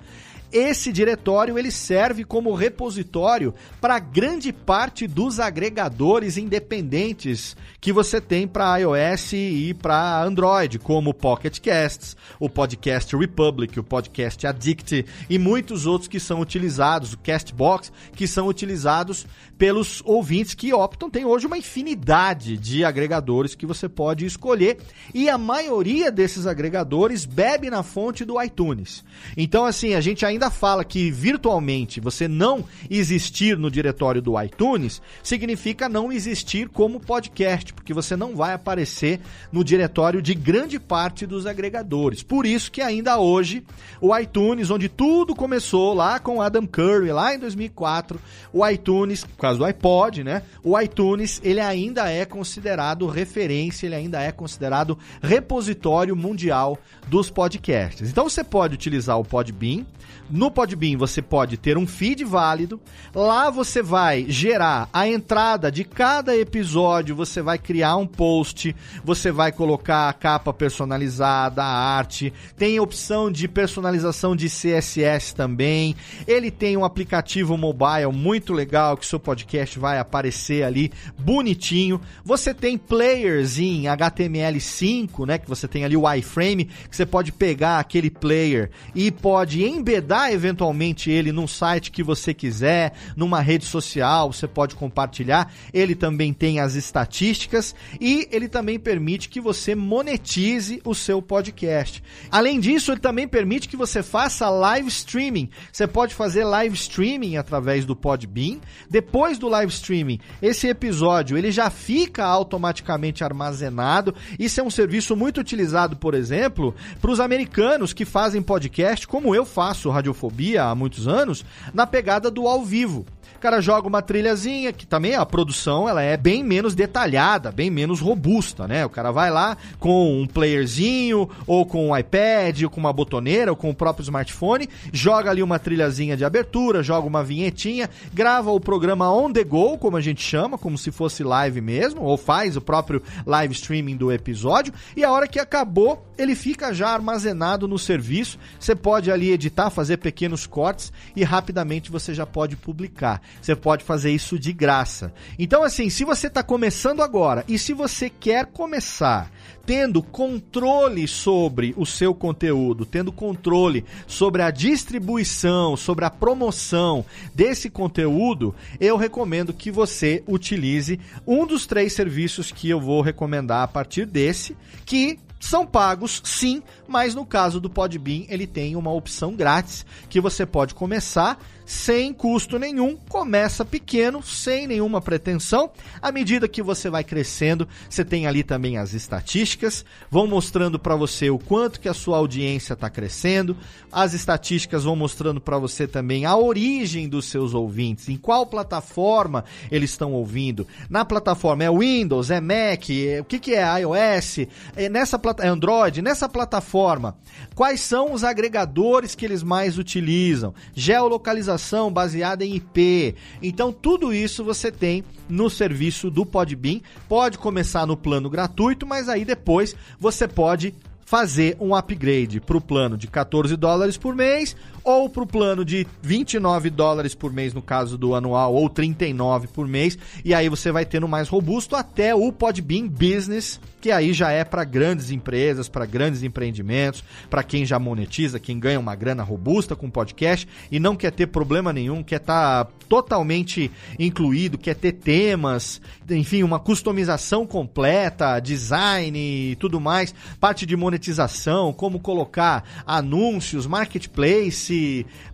[0.51, 8.47] esse diretório ele serve como repositório para grande parte dos agregadores independentes que você tem
[8.47, 15.05] para iOS e para Android, como o Pocket Casts, o Podcast Republic, o Podcast Addict
[15.29, 19.25] e muitos outros que são utilizados, o Castbox, que são utilizados
[19.57, 21.09] pelos ouvintes que optam.
[21.09, 24.79] Tem hoje uma infinidade de agregadores que você pode escolher
[25.13, 29.03] e a maioria desses agregadores bebe na fonte do iTunes.
[29.37, 34.41] Então, assim, a gente ainda ainda fala que virtualmente você não existir no diretório do
[34.41, 39.19] iTunes significa não existir como podcast, porque você não vai aparecer
[39.51, 42.23] no diretório de grande parte dos agregadores.
[42.23, 43.63] Por isso que ainda hoje
[44.01, 48.19] o iTunes, onde tudo começou lá com Adam Curry, lá em 2004,
[48.51, 50.41] o iTunes, por causa do iPod, né?
[50.63, 58.09] O iTunes, ele ainda é considerado referência, ele ainda é considerado repositório mundial dos podcasts.
[58.09, 59.85] Então você pode utilizar o Podbean.
[60.31, 62.79] No Podbean você pode ter um feed válido.
[63.13, 68.73] Lá você vai gerar a entrada de cada episódio, você vai criar um post,
[69.03, 72.31] você vai colocar a capa personalizada, a arte.
[72.55, 75.97] Tem opção de personalização de CSS também.
[76.25, 81.99] Ele tem um aplicativo mobile muito legal que seu podcast vai aparecer ali bonitinho.
[82.23, 87.33] Você tem players em HTML5, né, que você tem ali o iframe, que você pode
[87.33, 93.65] pegar aquele player e pode embedar eventualmente ele num site que você quiser, numa rede
[93.65, 95.53] social, você pode compartilhar.
[95.73, 102.03] Ele também tem as estatísticas e ele também permite que você monetize o seu podcast.
[102.29, 105.49] Além disso, ele também permite que você faça live streaming.
[105.71, 108.59] Você pode fazer live streaming através do Podbean.
[108.89, 114.13] Depois do live streaming, esse episódio ele já fica automaticamente armazenado.
[114.37, 119.33] Isso é um serviço muito utilizado, por exemplo, para os americanos que fazem podcast, como
[119.35, 123.05] eu faço Radiofobia há muitos anos, na pegada do ao vivo.
[123.35, 127.69] O cara joga uma trilhazinha, que também a produção ela é bem menos detalhada, bem
[127.69, 128.85] menos robusta, né?
[128.85, 133.51] O cara vai lá com um playerzinho, ou com um iPad, ou com uma botoneira,
[133.51, 138.51] ou com o próprio smartphone, joga ali uma trilhazinha de abertura, joga uma vinhetinha, grava
[138.51, 142.17] o programa on the go, como a gente chama, como se fosse live mesmo, ou
[142.17, 146.89] faz o próprio live streaming do episódio, e a hora que acabou, ele fica já
[146.89, 148.37] armazenado no serviço.
[148.59, 153.20] Você pode ali editar, fazer pequenos cortes e rapidamente você já pode publicar.
[153.41, 155.13] Você pode fazer isso de graça.
[155.37, 159.31] Então, assim, se você está começando agora e se você quer começar
[159.65, 167.69] tendo controle sobre o seu conteúdo, tendo controle sobre a distribuição, sobre a promoção desse
[167.69, 173.67] conteúdo, eu recomendo que você utilize um dos três serviços que eu vou recomendar a
[173.67, 179.35] partir desse, que são pagos, sim, mas no caso do Podbean ele tem uma opção
[179.35, 181.39] grátis que você pode começar
[181.71, 185.71] sem custo nenhum, começa pequeno, sem nenhuma pretensão.
[186.01, 190.97] À medida que você vai crescendo, você tem ali também as estatísticas, vão mostrando para
[190.97, 193.55] você o quanto que a sua audiência está crescendo.
[193.89, 199.45] As estatísticas vão mostrando para você também a origem dos seus ouvintes, em qual plataforma
[199.71, 200.67] eles estão ouvindo.
[200.89, 204.39] Na plataforma é Windows, é Mac, é, o que, que é iOS,
[204.75, 207.15] é nessa é Android, nessa plataforma.
[207.61, 210.51] Quais são os agregadores que eles mais utilizam?
[210.73, 213.13] Geolocalização baseada em IP.
[213.39, 216.79] Então tudo isso você tem no serviço do Podbean.
[217.07, 220.73] Pode começar no plano gratuito, mas aí depois você pode
[221.05, 225.63] fazer um upgrade para o plano de 14 dólares por mês ou para o plano
[225.63, 229.97] de 29 dólares por mês no caso do anual ou 39 por mês.
[230.23, 234.45] E aí você vai tendo mais robusto até o Podbean Business que aí já é
[234.45, 239.75] para grandes empresas, para grandes empreendimentos, para quem já monetiza, quem ganha uma grana robusta
[239.75, 244.91] com podcast e não quer ter problema nenhum, quer estar tá totalmente incluído, quer ter
[244.91, 253.65] temas, enfim, uma customização completa, design e tudo mais, parte de monetização, como colocar anúncios,
[253.65, 254.70] marketplace,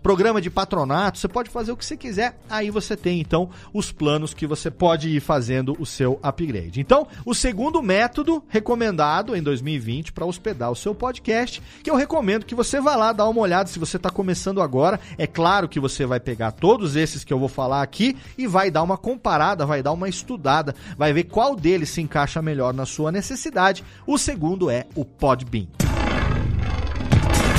[0.01, 3.91] programa de patronato, você pode fazer o que você quiser, aí você tem então os
[3.91, 6.79] planos que você pode ir fazendo o seu upgrade.
[6.79, 12.45] Então, o segundo método recomendado em 2020 para hospedar o seu podcast, que eu recomendo
[12.45, 14.99] que você vá lá dar uma olhada se você está começando agora.
[15.17, 18.71] É claro que você vai pegar todos esses que eu vou falar aqui e vai
[18.71, 22.85] dar uma comparada, vai dar uma estudada, vai ver qual deles se encaixa melhor na
[22.85, 23.83] sua necessidade.
[24.05, 25.96] O segundo é o Podbean.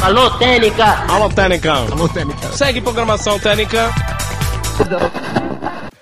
[0.03, 1.05] Alô, Técnica!
[1.09, 1.73] Alô, Técnica!
[1.73, 2.53] Alô, Técnica!
[2.53, 3.91] Segue programação Técnica!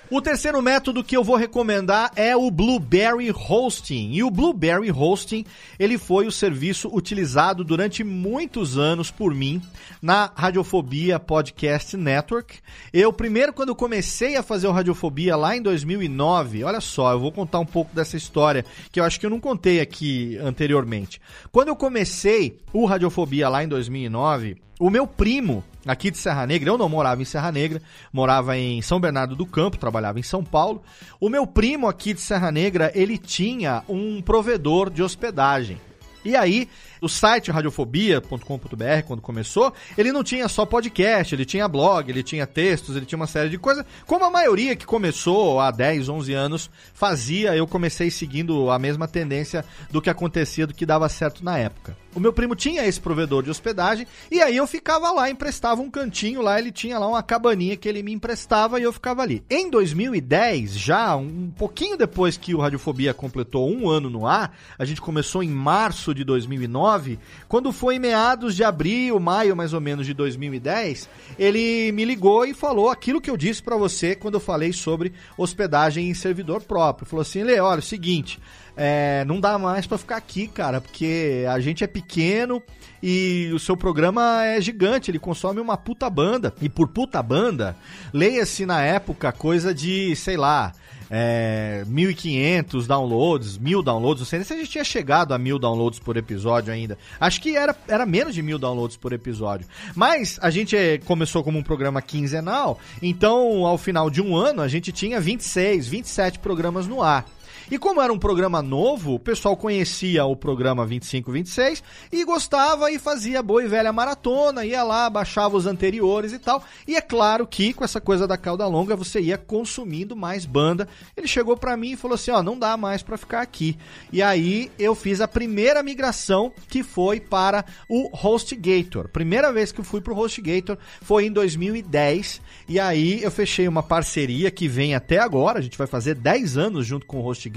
[0.09, 4.11] O terceiro método que eu vou recomendar é o Blueberry Hosting.
[4.13, 5.43] E o Blueberry Hosting,
[5.77, 9.61] ele foi o serviço utilizado durante muitos anos por mim
[10.01, 12.59] na Radiofobia Podcast Network.
[12.93, 17.31] Eu primeiro quando comecei a fazer o Radiofobia lá em 2009, olha só, eu vou
[17.33, 21.19] contar um pouco dessa história que eu acho que eu não contei aqui anteriormente.
[21.51, 26.69] Quando eu comecei o Radiofobia lá em 2009, o meu primo, aqui de Serra Negra,
[26.69, 30.43] eu não morava em Serra Negra, morava em São Bernardo do Campo, trabalhava em São
[30.43, 30.83] Paulo.
[31.19, 35.79] O meu primo aqui de Serra Negra, ele tinha um provedor de hospedagem.
[36.27, 36.67] E aí,
[37.01, 42.45] o site radiofobia.com.br, quando começou, ele não tinha só podcast, ele tinha blog, ele tinha
[42.45, 43.85] textos, ele tinha uma série de coisas.
[44.05, 49.07] Como a maioria que começou há 10, 11 anos fazia, eu comecei seguindo a mesma
[49.07, 51.95] tendência do que acontecia, do que dava certo na época.
[52.17, 55.91] O meu primo tinha esse provedor de hospedagem e aí eu ficava lá, emprestava um
[55.91, 59.43] cantinho lá, ele tinha lá uma cabaninha que ele me emprestava e eu ficava ali.
[59.47, 64.83] Em 2010, já um pouquinho depois que o Radiofobia completou um ano no ar, a
[64.83, 69.79] gente começou em março de 2009, quando foi em meados de abril, maio mais ou
[69.79, 71.07] menos de 2010,
[71.37, 75.13] ele me ligou e falou aquilo que eu disse para você quando eu falei sobre
[75.37, 77.07] hospedagem em servidor próprio.
[77.07, 78.39] Falou assim, Lê, olha, é o seguinte,
[78.77, 82.61] é, não dá mais para ficar aqui, cara, porque a gente é pequeno
[83.01, 86.53] e o seu programa é gigante, ele consome uma puta banda.
[86.61, 87.75] E por puta banda,
[88.13, 90.73] leia-se na época coisa de, sei lá,
[91.09, 95.59] é, 1.500 downloads, 1.000 downloads, não sei nem se a gente tinha chegado a 1.000
[95.59, 96.97] downloads por episódio ainda.
[97.19, 99.67] Acho que era, era menos de 1.000 downloads por episódio.
[99.95, 104.61] Mas a gente é, começou como um programa quinzenal, então ao final de um ano
[104.61, 107.25] a gente tinha 26, 27 programas no ar.
[107.69, 112.97] E como era um programa novo, o pessoal conhecia o programa 2526 e gostava e
[112.97, 116.63] fazia boa e velha maratona, ia lá, baixava os anteriores e tal.
[116.87, 120.87] E é claro que com essa coisa da cauda longa você ia consumindo mais banda.
[121.15, 123.77] Ele chegou para mim e falou assim: "Ó, não dá mais para ficar aqui".
[124.13, 129.09] E aí eu fiz a primeira migração que foi para o HostGator.
[129.09, 133.83] Primeira vez que eu fui pro HostGator foi em 2010 e aí eu fechei uma
[133.83, 137.56] parceria que vem até agora, a gente vai fazer 10 anos junto com o HostGator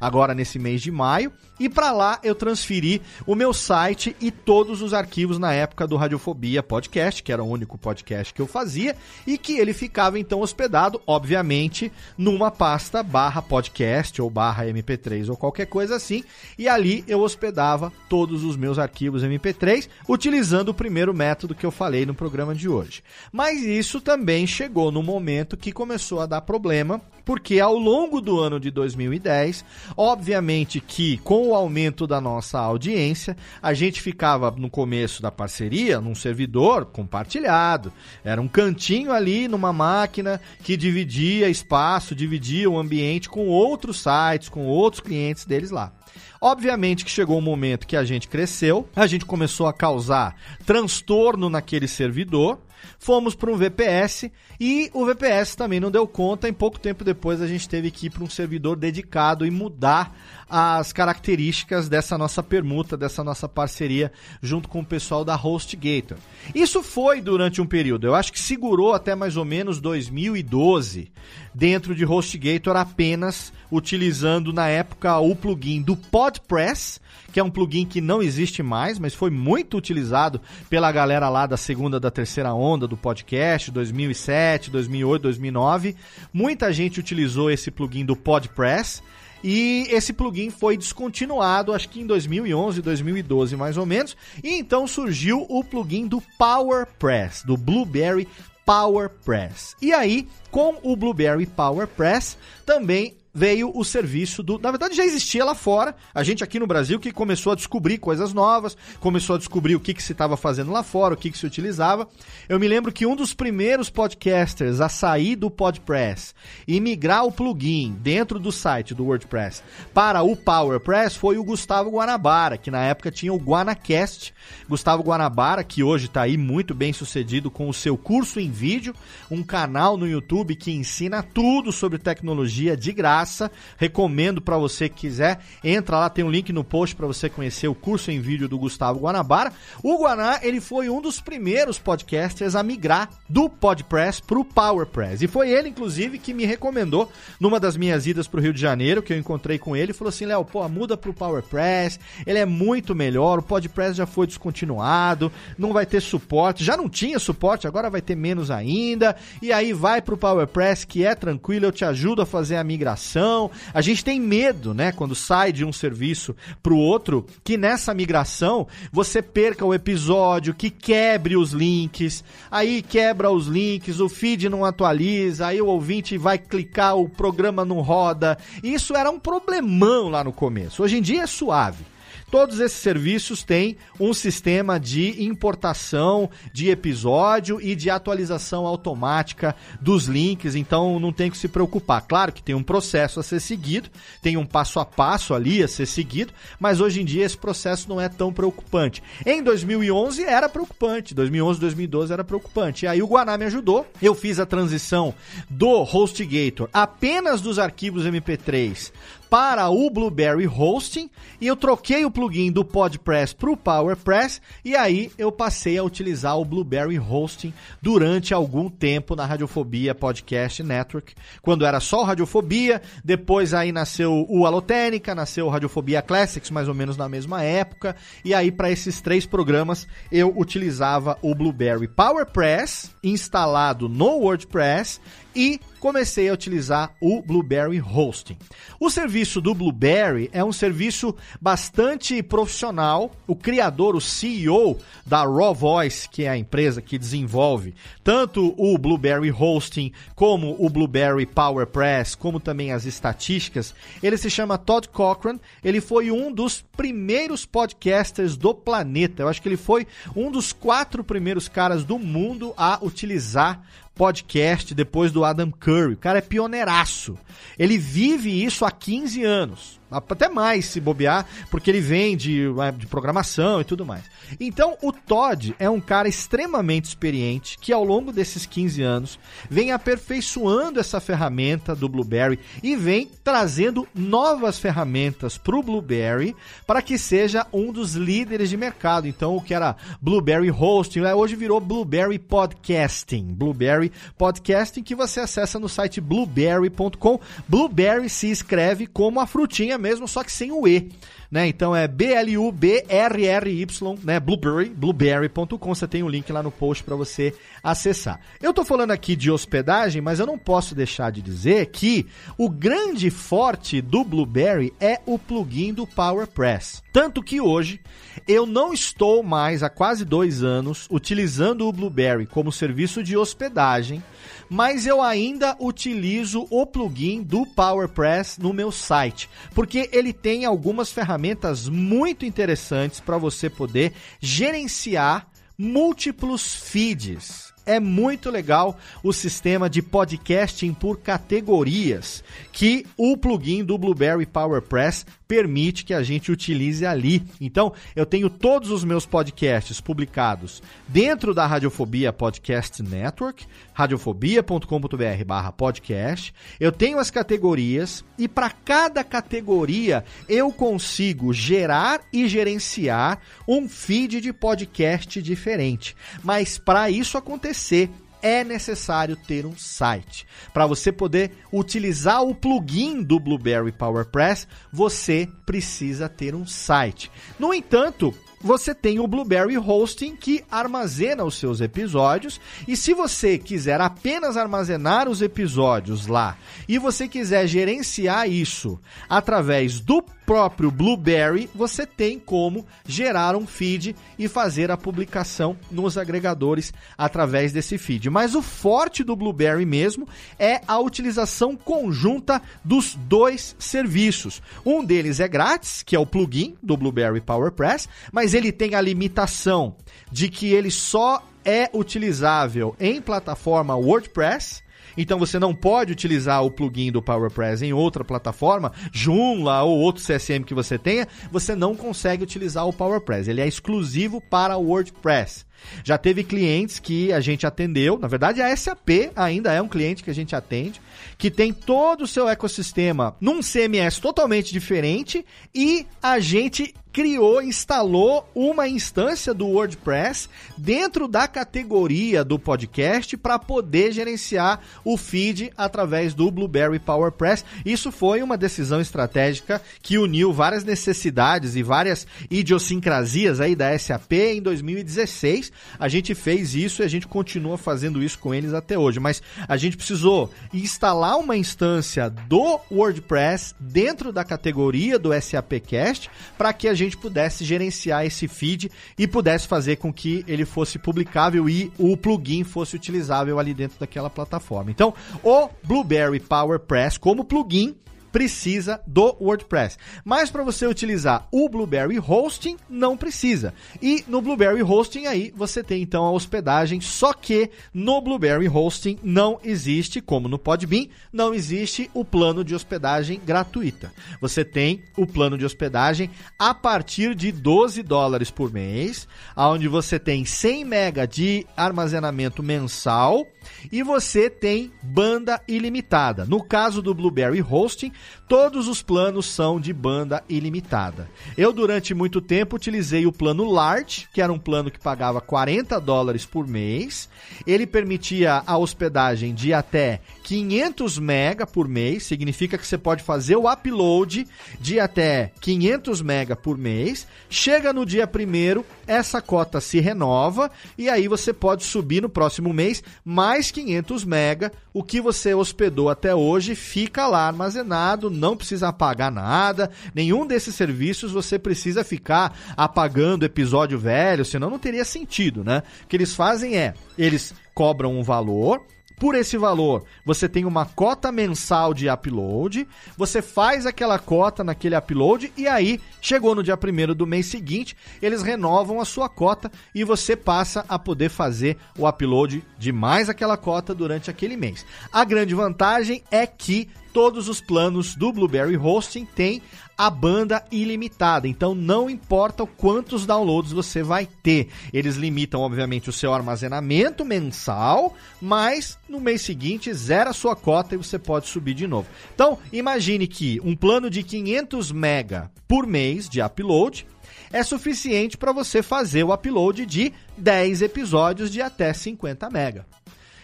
[0.00, 1.32] agora nesse mês de maio.
[1.60, 5.96] E para lá eu transferi o meu site e todos os arquivos na época do
[5.96, 8.94] Radiofobia Podcast, que era o único podcast que eu fazia,
[9.26, 15.36] e que ele ficava então hospedado, obviamente, numa pasta barra podcast ou barra MP3 ou
[15.36, 16.22] qualquer coisa assim.
[16.56, 21.70] E ali eu hospedava todos os meus arquivos MP3, utilizando o primeiro método que eu
[21.70, 23.02] falei no programa de hoje.
[23.32, 28.38] Mas isso também chegou no momento que começou a dar problema, porque ao longo do
[28.38, 29.64] ano de 2010,
[29.96, 36.00] obviamente que com o aumento da nossa audiência, a gente ficava no começo da parceria
[36.00, 37.92] num servidor compartilhado.
[38.24, 44.48] Era um cantinho ali numa máquina que dividia espaço, dividia o ambiente com outros sites,
[44.48, 45.92] com outros clientes deles lá.
[46.40, 51.50] Obviamente que chegou um momento que a gente cresceu, a gente começou a causar transtorno
[51.50, 52.58] naquele servidor,
[52.98, 56.48] fomos para um VPS e o VPS também não deu conta.
[56.48, 60.14] Em pouco tempo depois a gente teve que ir para um servidor dedicado e mudar
[60.48, 64.10] as características dessa nossa permuta, dessa nossa parceria
[64.42, 66.16] junto com o pessoal da HostGator.
[66.54, 71.10] Isso foi durante um período, eu acho que segurou até mais ou menos 2012
[71.54, 77.00] dentro de HostGator apenas utilizando na época o plugin do PodPress,
[77.32, 81.46] que é um plugin que não existe mais, mas foi muito utilizado pela galera lá
[81.46, 85.96] da segunda, da terceira onda do podcast, 2007, 2008, 2009.
[86.32, 89.02] Muita gente utilizou esse plugin do PodPress.
[89.42, 94.16] E esse plugin foi descontinuado, acho que em 2011, 2012 mais ou menos.
[94.42, 98.26] E então surgiu o plugin do PowerPress, do Blueberry
[98.66, 99.76] PowerPress.
[99.80, 104.58] E aí, com o Blueberry PowerPress, também veio o serviço do.
[104.58, 105.94] Na verdade, já existia lá fora.
[106.12, 109.80] A gente aqui no Brasil que começou a descobrir coisas novas, começou a descobrir o
[109.80, 112.08] que, que se estava fazendo lá fora, o que, que se utilizava.
[112.48, 116.34] Eu me lembro que um dos primeiros podcasters a sair do PodPress
[116.66, 119.62] e migrar o plugin dentro do site do WordPress
[119.94, 124.34] para o PowerPress foi o Gustavo Guanabara, que na época tinha o Guanacast.
[124.68, 128.94] Gustavo Guanabara, que hoje está aí muito bem sucedido com o seu curso em vídeo,
[129.30, 133.50] um canal no YouTube que ensina tudo sobre tecnologia de graça graça.
[133.76, 135.40] Recomendo para você que quiser.
[135.62, 138.58] Entra lá, tem um link no post para você conhecer o curso em vídeo do
[138.58, 139.52] Gustavo Guanabara.
[139.82, 145.24] O Guaná, ele foi um dos primeiros podcasters a migrar do Podpress pro PowerPress.
[145.24, 149.02] E foi ele, inclusive, que me recomendou numa das minhas idas pro Rio de Janeiro,
[149.02, 152.94] que eu encontrei com ele, falou assim: Léo, pô, muda pro PowerPress, ele é muito
[152.94, 157.90] melhor, o Podpress já foi descontinuado, não vai ter suporte, já não tinha suporte, agora
[157.90, 159.14] vai ter menos ainda.
[159.42, 163.17] E aí vai pro PowerPress, que é tranquilo, eu te ajudo a fazer a migração
[163.18, 163.50] migração.
[163.74, 167.92] A gente tem medo, né, quando sai de um serviço para o outro, que nessa
[167.92, 174.48] migração você perca o episódio, que quebre os links, aí quebra os links, o feed
[174.48, 178.38] não atualiza, aí o ouvinte vai clicar, o programa não roda.
[178.62, 180.82] Isso era um problemão lá no começo.
[180.82, 181.97] Hoje em dia é suave.
[182.30, 190.04] Todos esses serviços têm um sistema de importação de episódio e de atualização automática dos
[190.04, 192.02] links, então não tem que se preocupar.
[192.02, 193.88] Claro que tem um processo a ser seguido,
[194.20, 197.88] tem um passo a passo ali a ser seguido, mas hoje em dia esse processo
[197.88, 199.02] não é tão preocupante.
[199.24, 202.84] Em 2011 era preocupante, 2011, 2012 era preocupante.
[202.84, 205.14] E aí o Guaná me ajudou, eu fiz a transição
[205.48, 208.92] do HostGator apenas dos arquivos MP3
[209.28, 211.10] para o Blueberry Hosting
[211.40, 215.82] e eu troquei o plugin do PodPress para o PowerPress e aí eu passei a
[215.82, 222.80] utilizar o Blueberry Hosting durante algum tempo na Radiofobia Podcast Network, quando era só Radiofobia,
[223.04, 228.32] depois aí nasceu o Alotênica, nasceu Radiofobia Classics mais ou menos na mesma época e
[228.32, 235.00] aí para esses três programas eu utilizava o Blueberry PowerPress instalado no WordPress
[235.34, 238.36] e comecei a utilizar o Blueberry Hosting.
[238.78, 243.12] O serviço do Blueberry é um serviço bastante profissional.
[243.26, 247.74] O criador, o CEO da Raw Voice, que é a empresa que desenvolve
[248.04, 254.58] tanto o Blueberry Hosting como o Blueberry PowerPress, como também as estatísticas, ele se chama
[254.58, 255.38] Todd Cochran.
[255.62, 259.22] Ele foi um dos primeiros podcasters do planeta.
[259.22, 263.62] Eu acho que ele foi um dos quatro primeiros caras do mundo a utilizar
[263.98, 265.94] podcast depois do Adam Curry.
[265.94, 267.18] O cara é pioneiraço.
[267.58, 272.72] Ele vive isso há 15 anos até mais se bobear, porque ele vem de, é,
[272.72, 274.04] de, programação e tudo mais.
[274.38, 279.18] Então, o Todd é um cara extremamente experiente que ao longo desses 15 anos
[279.48, 286.36] vem aperfeiçoando essa ferramenta do Blueberry e vem trazendo novas ferramentas para o Blueberry
[286.66, 289.08] para que seja um dos líderes de mercado.
[289.08, 293.34] Então, o que era Blueberry Hosting, né, hoje virou Blueberry Podcasting.
[293.34, 297.20] Blueberry Podcasting que você acessa no site blueberry.com.
[297.48, 300.90] Blueberry se escreve como a frutinha mesmo, só que sem o E.
[301.30, 301.46] Né?
[301.46, 303.66] Então é B-L-U-B-R-R-Y,
[304.02, 304.18] né?
[304.18, 305.74] Blueberry, blueberry.com.
[305.74, 308.18] Você tem o um link lá no post para você acessar.
[308.40, 312.06] Eu tô falando aqui de hospedagem, mas eu não posso deixar de dizer que
[312.38, 316.82] o grande forte do Blueberry é o plugin do PowerPress.
[316.92, 317.78] Tanto que hoje
[318.26, 324.02] eu não estou mais há quase dois anos utilizando o Blueberry como serviço de hospedagem
[324.48, 330.90] mas eu ainda utilizo o plugin do PowerPress no meu site, porque ele tem algumas
[330.90, 337.52] ferramentas muito interessantes para você poder gerenciar múltiplos feeds.
[337.66, 345.04] É muito legal o sistema de podcasting por categorias que o plugin do Blueberry PowerPress
[345.28, 347.22] permite que a gente utilize ali.
[347.38, 356.34] Então, eu tenho todos os meus podcasts publicados dentro da Radiofobia Podcast Network, radiofobia.com.br/podcast.
[356.58, 364.20] Eu tenho as categorias e para cada categoria eu consigo gerar e gerenciar um feed
[364.22, 365.94] de podcast diferente.
[366.24, 367.90] Mas para isso acontecer,
[368.22, 370.26] é necessário ter um site.
[370.52, 377.10] Para você poder utilizar o plugin do Blueberry PowerPress, você precisa ter um site.
[377.38, 382.40] No entanto, você tem o Blueberry Hosting que armazena os seus episódios.
[382.66, 386.36] E se você quiser apenas armazenar os episódios lá
[386.68, 393.96] e você quiser gerenciar isso através do próprio Blueberry, você tem como gerar um feed
[394.18, 398.10] e fazer a publicação nos agregadores através desse feed.
[398.10, 400.06] Mas o forte do Blueberry mesmo
[400.38, 404.42] é a utilização conjunta dos dois serviços.
[404.66, 408.82] Um deles é grátis, que é o plugin do Blueberry PowerPress, mas ele tem a
[408.82, 409.76] limitação
[410.12, 414.62] de que ele só é utilizável em plataforma WordPress
[414.98, 420.02] então você não pode utilizar o plugin do PowerPress em outra plataforma, Joomla ou outro
[420.02, 423.30] CSM que você tenha, você não consegue utilizar o PowerPress.
[423.30, 425.46] Ele é exclusivo para o WordPress.
[425.84, 430.02] Já teve clientes que a gente atendeu, na verdade a SAP ainda é um cliente
[430.02, 430.80] que a gente atende,
[431.16, 435.24] que tem todo o seu ecossistema num CMS totalmente diferente
[435.54, 443.38] e a gente criou, instalou uma instância do WordPress dentro da categoria do podcast para
[443.38, 447.44] poder gerenciar o feed através do Blueberry PowerPress.
[447.64, 454.12] Isso foi uma decisão estratégica que uniu várias necessidades e várias idiosincrasias aí da SAP
[454.12, 455.52] em 2016.
[455.78, 459.22] A gente fez isso e a gente continua fazendo isso com eles até hoje, mas
[459.46, 466.68] a gente precisou instalar uma instância do WordPress dentro da categoria do SAPcast para que
[466.68, 471.72] a gente pudesse gerenciar esse feed e pudesse fazer com que ele fosse publicável e
[471.78, 474.70] o plugin fosse utilizável ali dentro daquela plataforma.
[474.70, 477.76] Então, o Blueberry PowerPress como plugin
[478.12, 479.78] precisa do WordPress.
[480.04, 483.54] Mas para você utilizar o Blueberry Hosting, não precisa.
[483.80, 488.98] E no Blueberry Hosting aí você tem então a hospedagem, só que no Blueberry Hosting
[489.02, 493.92] não existe, como no Podbean, não existe o plano de hospedagem gratuita.
[494.20, 499.06] Você tem o plano de hospedagem a partir de 12 dólares por mês,
[499.36, 503.26] onde você tem 100 mega de armazenamento mensal
[503.70, 506.24] e você tem banda ilimitada.
[506.24, 507.92] No caso do Blueberry Hosting,
[508.28, 511.08] todos os planos são de banda ilimitada.
[511.36, 515.80] Eu, durante muito tempo, utilizei o plano Large, que era um plano que pagava 40
[515.80, 517.08] dólares por mês.
[517.46, 523.36] Ele permitia a hospedagem de até 500 mega por mês, significa que você pode fazer
[523.36, 524.26] o upload
[524.60, 527.06] de até 500 mega por mês.
[527.30, 532.52] Chega no dia primeiro, essa cota se renova e aí você pode subir no próximo
[532.52, 534.52] mês mais 500 mega.
[534.72, 539.70] O que você hospedou até hoje fica lá armazenado, não precisa pagar nada.
[539.94, 545.62] Nenhum desses serviços você precisa ficar apagando episódio velho, senão não teria sentido, né?
[545.84, 548.62] O que eles fazem é, eles cobram um valor
[548.98, 552.66] por esse valor, você tem uma cota mensal de upload,
[552.96, 557.76] você faz aquela cota naquele upload e aí, chegou no dia primeiro do mês seguinte,
[558.02, 563.08] eles renovam a sua cota e você passa a poder fazer o upload de mais
[563.08, 564.66] aquela cota durante aquele mês.
[564.92, 569.42] A grande vantagem é que todos os planos do Blueberry Hosting têm
[569.76, 571.28] a banda ilimitada.
[571.28, 574.48] Então não importa quantos downloads você vai ter.
[574.72, 580.74] Eles limitam, obviamente, o seu armazenamento mensal, mas no mês seguinte zera a sua cota
[580.74, 581.86] e você pode subir de novo.
[582.12, 586.86] Então, imagine que um plano de 500 mega por mês de upload
[587.32, 592.66] é suficiente para você fazer o upload de 10 episódios de até 50 mega.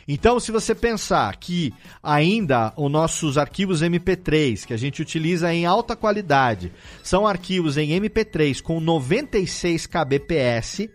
[0.07, 5.65] Então, se você pensar que ainda os nossos arquivos MP3, que a gente utiliza em
[5.65, 10.89] alta qualidade, são arquivos em MP3 com 96 kbps,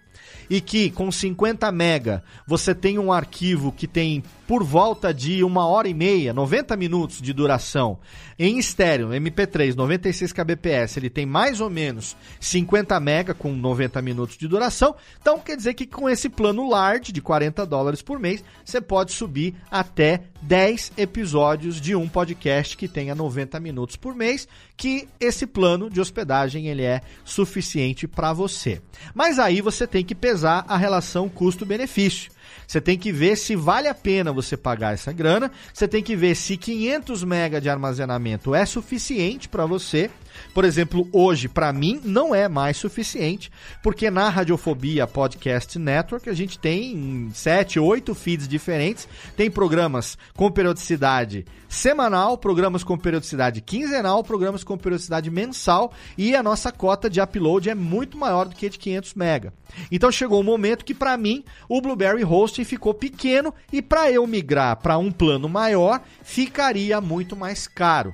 [0.50, 5.68] e que com 50 mega você tem um arquivo que tem por volta de uma
[5.68, 8.00] hora e meia, 90 minutos de duração,
[8.40, 14.38] em estéreo, MP3, 96 kbps, ele tem mais ou menos 50 mega com 90 minutos
[14.40, 14.96] de duração.
[15.22, 19.12] Então quer dizer que com esse plano large de 40 dólares por mês, você pode
[19.12, 25.46] subir até 10 episódios de um podcast que tenha 90 minutos por mês, que esse
[25.46, 28.82] plano de hospedagem ele é suficiente para você.
[29.14, 32.32] Mas aí você tem que pesar a relação custo-benefício.
[32.68, 35.52] Você tem que ver se vale a pena você pagar essa grana.
[35.74, 40.10] Você tem que ver se 500 MB de armazenamento é suficiente para você
[40.54, 43.52] por exemplo, hoje, para mim, não é mais suficiente,
[43.84, 50.52] porque na Radiofobia Podcast Network a gente tem sete, oito feeds diferentes, tem programas com
[50.52, 57.22] periodicidade semanal, programas com periodicidade quinzenal, programas com periodicidade mensal e a nossa cota de
[57.22, 59.54] upload é muito maior do que de 500 mega.
[59.92, 64.26] Então chegou um momento que para mim o Blueberry Hosting ficou pequeno e para eu
[64.26, 68.14] migrar para um plano maior ficaria muito mais caro.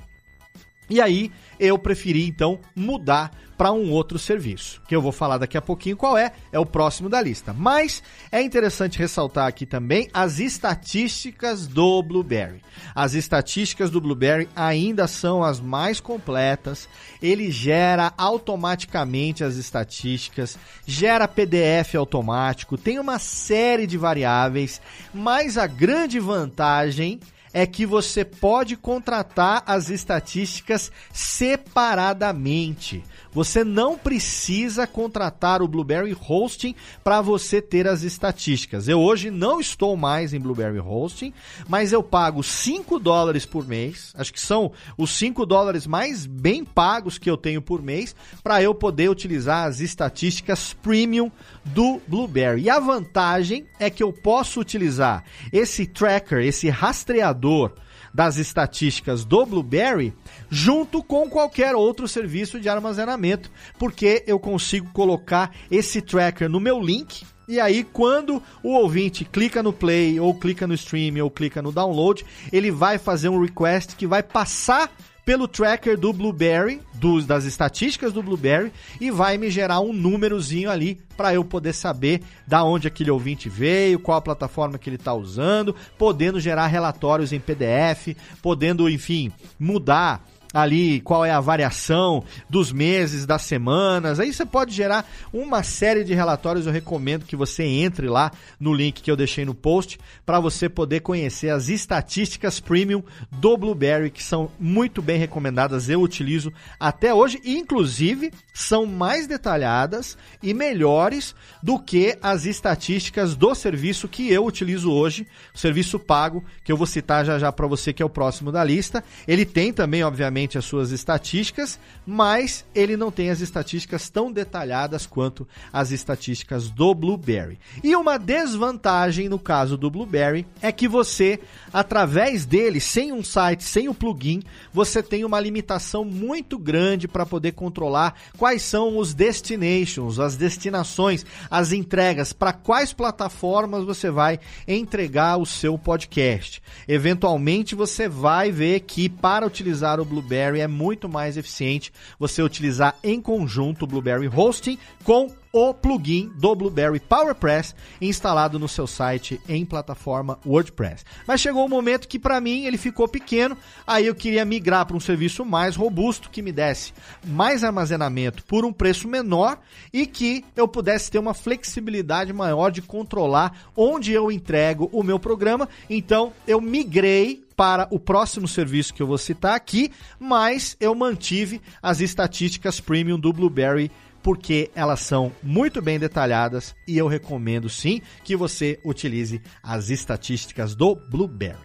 [0.90, 5.58] E aí eu preferi então mudar para um outro serviço, que eu vou falar daqui
[5.58, 7.54] a pouquinho qual é, é o próximo da lista.
[7.54, 12.62] Mas é interessante ressaltar aqui também as estatísticas do Blueberry.
[12.94, 16.90] As estatísticas do Blueberry ainda são as mais completas.
[17.22, 24.82] Ele gera automaticamente as estatísticas, gera PDF automático, tem uma série de variáveis,
[25.14, 27.20] mas a grande vantagem
[27.56, 33.02] é que você pode contratar as estatísticas separadamente.
[33.32, 38.90] Você não precisa contratar o Blueberry Hosting para você ter as estatísticas.
[38.90, 41.34] Eu hoje não estou mais em Blueberry Hosting,
[41.66, 44.12] mas eu pago 5 dólares por mês.
[44.16, 48.62] Acho que são os 5 dólares mais bem pagos que eu tenho por mês para
[48.62, 51.32] eu poder utilizar as estatísticas premium
[51.66, 52.64] do Blueberry.
[52.64, 57.74] E a vantagem é que eu posso utilizar esse tracker, esse rastreador
[58.14, 60.14] das estatísticas do Blueberry
[60.50, 66.80] junto com qualquer outro serviço de armazenamento, porque eu consigo colocar esse tracker no meu
[66.80, 71.62] link e aí, quando o ouvinte clica no play, ou clica no stream, ou clica
[71.62, 74.92] no download, ele vai fazer um request que vai passar
[75.26, 78.72] pelo tracker do Blueberry, dos, das estatísticas do Blueberry,
[79.02, 83.50] e vai me gerar um númerozinho ali para eu poder saber da onde aquele ouvinte
[83.50, 89.32] veio, qual a plataforma que ele está usando, podendo gerar relatórios em PDF, podendo, enfim,
[89.60, 90.24] mudar
[90.56, 94.22] ali qual é a variação dos meses, das semanas.
[94.22, 96.66] Aí você pode gerar uma série de relatórios.
[96.66, 100.70] Eu recomendo que você entre lá no link que eu deixei no post para você
[100.70, 105.90] poder conhecer as estatísticas premium do Blueberry, que são muito bem recomendadas.
[105.90, 113.36] Eu utilizo até hoje e, inclusive, são mais detalhadas e melhores do que as estatísticas
[113.36, 117.52] do serviço que eu utilizo hoje, o serviço pago, que eu vou citar já já
[117.52, 119.04] para você, que é o próximo da lista.
[119.28, 125.08] Ele tem também, obviamente, as suas estatísticas, mas ele não tem as estatísticas tão detalhadas
[125.08, 127.60] quanto as estatísticas do Blueberry.
[127.84, 131.40] E uma desvantagem no caso do Blueberry é que você,
[131.74, 137.26] através dele, sem um site, sem o plugin, você tem uma limitação muito grande para
[137.26, 144.40] poder controlar quais são os destinations, as destinações, as entregas, para quais plataformas você vai
[144.68, 146.62] entregar o seu podcast.
[146.88, 152.96] Eventualmente você vai ver que para utilizar o Blueberry é muito mais eficiente você utilizar
[153.04, 159.40] em conjunto o Blueberry Hosting com o plugin do Blueberry PowerPress instalado no seu site
[159.48, 161.06] em plataforma WordPress.
[161.26, 163.58] Mas chegou um momento que para mim ele ficou pequeno,
[163.88, 166.94] aí eu queria migrar para um serviço mais robusto que me desse
[167.26, 169.58] mais armazenamento por um preço menor
[169.94, 175.18] e que eu pudesse ter uma flexibilidade maior de controlar onde eu entrego o meu
[175.18, 175.70] programa.
[175.90, 181.62] Então eu migrei para o próximo serviço que eu vou citar aqui, mas eu mantive
[181.82, 183.92] as estatísticas premium do Blueberry
[184.26, 190.74] porque elas são muito bem detalhadas e eu recomendo sim que você utilize as estatísticas
[190.74, 191.60] do Blueberry.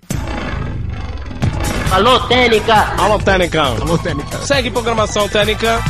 [1.90, 2.74] Alô, Técnica!
[3.00, 3.62] Alô, Técnica!
[3.62, 4.38] Alô, Técnica!
[4.42, 5.80] Segue programação Técnica!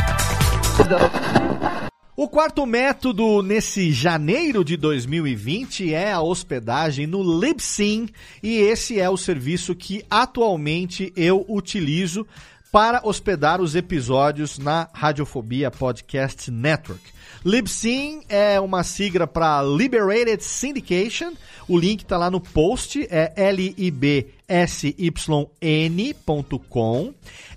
[2.22, 8.10] O quarto método nesse janeiro de 2020 é a hospedagem no Libsyn
[8.42, 12.26] e esse é o serviço que atualmente eu utilizo
[12.70, 17.02] para hospedar os episódios na Radiofobia Podcast Network.
[17.44, 21.32] Libsyn é uma sigla para Liberated Syndication.
[21.66, 24.04] O link está lá no post, é libsyn.com.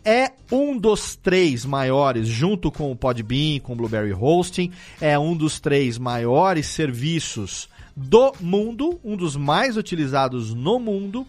[0.05, 4.71] É um dos três maiores, junto com o Podbean, com o Blueberry Hosting,
[5.01, 11.25] é um dos três maiores serviços do mundo, um dos mais utilizados no mundo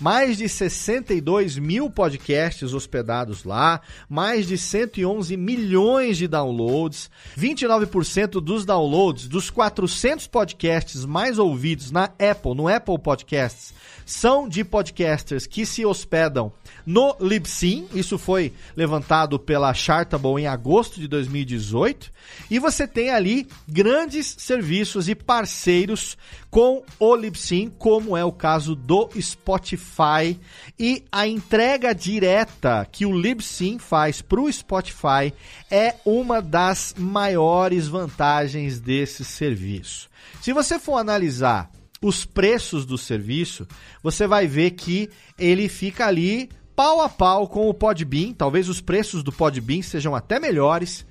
[0.00, 8.64] mais de 62 mil podcasts hospedados lá, mais de 111 milhões de downloads, 29% dos
[8.64, 13.74] downloads dos 400 podcasts mais ouvidos na Apple, no Apple Podcasts,
[14.06, 16.52] são de podcasters que se hospedam
[16.86, 17.86] no Libsyn.
[17.94, 22.10] Isso foi levantado pela Chartable em agosto de 2018.
[22.50, 26.07] E você tem ali grandes serviços e parceiros
[26.50, 30.38] com o Libsyn, como é o caso do Spotify.
[30.78, 35.32] E a entrega direta que o Libsyn faz para o Spotify
[35.70, 40.08] é uma das maiores vantagens desse serviço.
[40.40, 43.66] Se você for analisar os preços do serviço,
[44.02, 48.32] você vai ver que ele fica ali pau a pau com o Podbean.
[48.32, 51.04] Talvez os preços do Podbean sejam até melhores.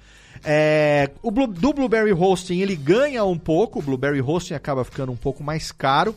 [0.43, 5.11] É, o Blue, do Blueberry Hosting ele ganha um pouco, o Blueberry Hosting acaba ficando
[5.11, 6.15] um pouco mais caro,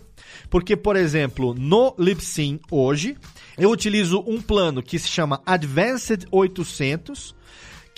[0.48, 3.16] porque, por exemplo, no Libsyn hoje,
[3.58, 7.34] eu utilizo um plano que se chama Advanced 800,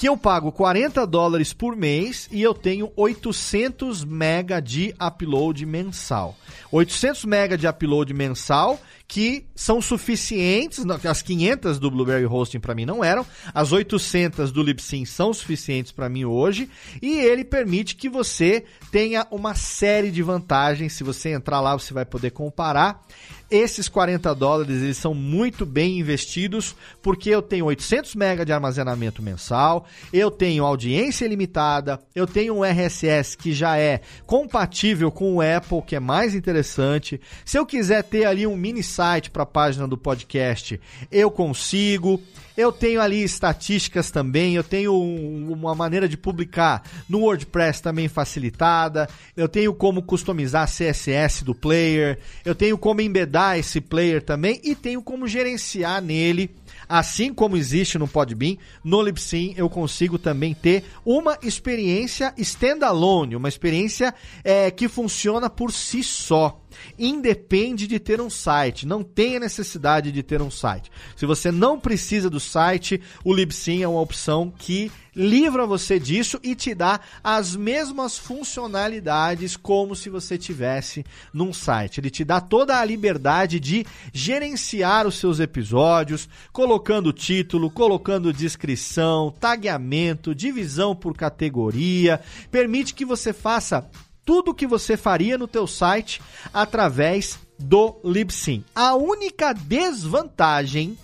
[0.03, 6.36] que eu pago 40 dólares por mês e eu tenho 800 mega de upload mensal.
[6.72, 12.86] 800 mega de upload mensal que são suficientes, as 500 do Blueberry Hosting para mim
[12.86, 13.24] não eram,
[13.55, 16.68] as 800 do Libsyn são suficientes para mim hoje,
[17.00, 21.92] e ele permite que você tenha uma série de vantagens, se você entrar lá você
[21.92, 23.07] vai poder comparar.
[23.53, 29.22] Esses 40 dólares eles são muito bem investidos porque eu tenho 800 MB de armazenamento
[29.22, 35.42] mensal, eu tenho audiência limitada, eu tenho um RSS que já é compatível com o
[35.42, 37.20] Apple, que é mais interessante.
[37.44, 40.80] Se eu quiser ter ali um mini site para a página do podcast,
[41.11, 42.22] eu consigo.
[42.57, 48.09] Eu tenho ali estatísticas também, eu tenho um, uma maneira de publicar no WordPress também
[48.09, 54.61] facilitada, eu tenho como customizar CSS do player, eu tenho como embedar esse player também
[54.62, 56.50] e tenho como gerenciar nele
[56.93, 63.49] assim como existe no Podbean, no Libsyn eu consigo também ter uma experiência standalone, uma
[63.49, 64.14] experiência
[64.45, 66.61] é, que funciona por si só.
[66.99, 70.90] independe de ter um site, não tem a necessidade de ter um site.
[71.16, 76.38] Se você não precisa do site, o Libsyn é uma opção que livra você disso
[76.42, 82.00] e te dá as mesmas funcionalidades como se você tivesse num site.
[82.00, 89.34] Ele te dá toda a liberdade de gerenciar os seus episódios, colocando título, colocando descrição,
[89.38, 93.88] tagueamento, divisão por categoria, permite que você faça
[94.24, 96.20] tudo o que você faria no teu site
[96.52, 98.64] através do Libsyn.
[98.74, 100.96] A única desvantagem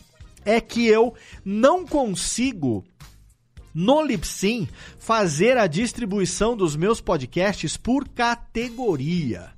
[0.44, 2.84] é que eu não consigo
[3.78, 4.66] no Libsyn
[4.98, 9.50] fazer a distribuição dos meus podcasts por categoria.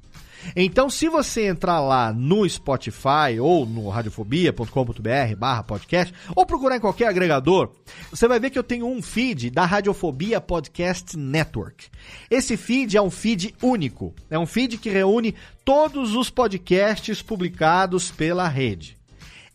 [0.54, 6.80] Então, se você entrar lá no Spotify ou no radiofobia.com.br barra podcast, ou procurar em
[6.80, 7.72] qualquer agregador,
[8.10, 11.88] você vai ver que eu tenho um feed da Radiofobia Podcast Network.
[12.30, 18.10] Esse feed é um feed único, é um feed que reúne todos os podcasts publicados
[18.10, 18.98] pela rede.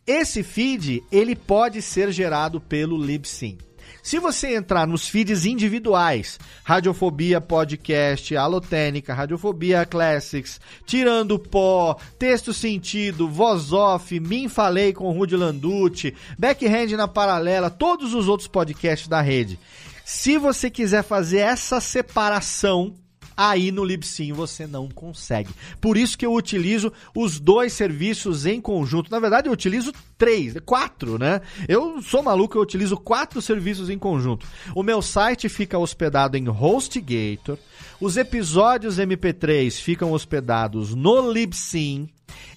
[0.08, 3.58] Esse feed, ele pode ser gerado pelo Libsyn.
[4.06, 13.28] Se você entrar nos feeds individuais, Radiofobia Podcast, Alotênica, Radiofobia Classics, Tirando Pó, Texto Sentido,
[13.28, 19.22] Voz Off, Mim Falei com Rudy Landucci, Backhand na Paralela, todos os outros podcasts da
[19.22, 19.58] rede.
[20.06, 22.94] Se você quiser fazer essa separação
[23.36, 25.50] aí no Libsyn você não consegue.
[25.82, 29.12] Por isso que eu utilizo os dois serviços em conjunto.
[29.12, 31.42] Na verdade, eu utilizo três, quatro, né?
[31.68, 34.48] Eu sou maluco, eu utilizo quatro serviços em conjunto.
[34.74, 37.58] O meu site fica hospedado em HostGator.
[38.00, 42.10] Os episódios MP3 ficam hospedados no Libsyn.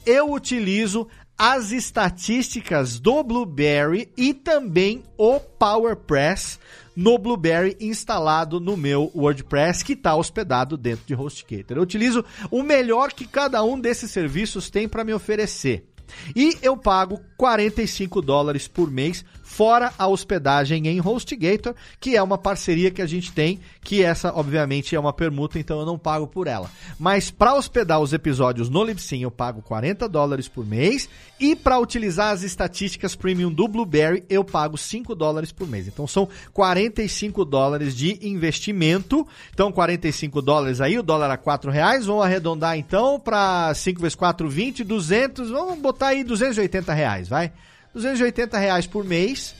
[0.04, 1.08] Eu utilizo
[1.38, 6.58] as estatísticas do Blueberry e também o PowerPress
[6.98, 11.76] no Blueberry instalado no meu WordPress que está hospedado dentro de HostGator.
[11.76, 15.88] Eu utilizo o melhor que cada um desses serviços tem para me oferecer.
[16.34, 19.24] E eu pago 45 dólares por mês,
[19.58, 24.32] fora a hospedagem em HostGator, que é uma parceria que a gente tem, que essa,
[24.32, 26.70] obviamente, é uma permuta, então eu não pago por ela.
[26.96, 31.08] Mas para hospedar os episódios no Libsyn, eu pago 40 dólares por mês,
[31.40, 35.88] e para utilizar as estatísticas premium do Blueberry, eu pago 5 dólares por mês.
[35.88, 39.26] Então são 45 dólares de investimento.
[39.52, 44.14] Então 45 dólares aí, o dólar a 4 reais, vamos arredondar então para 5 vezes
[44.14, 47.50] 4, 20, 200, vamos botar aí 280 reais, vai?
[47.94, 49.54] 280 reais por mês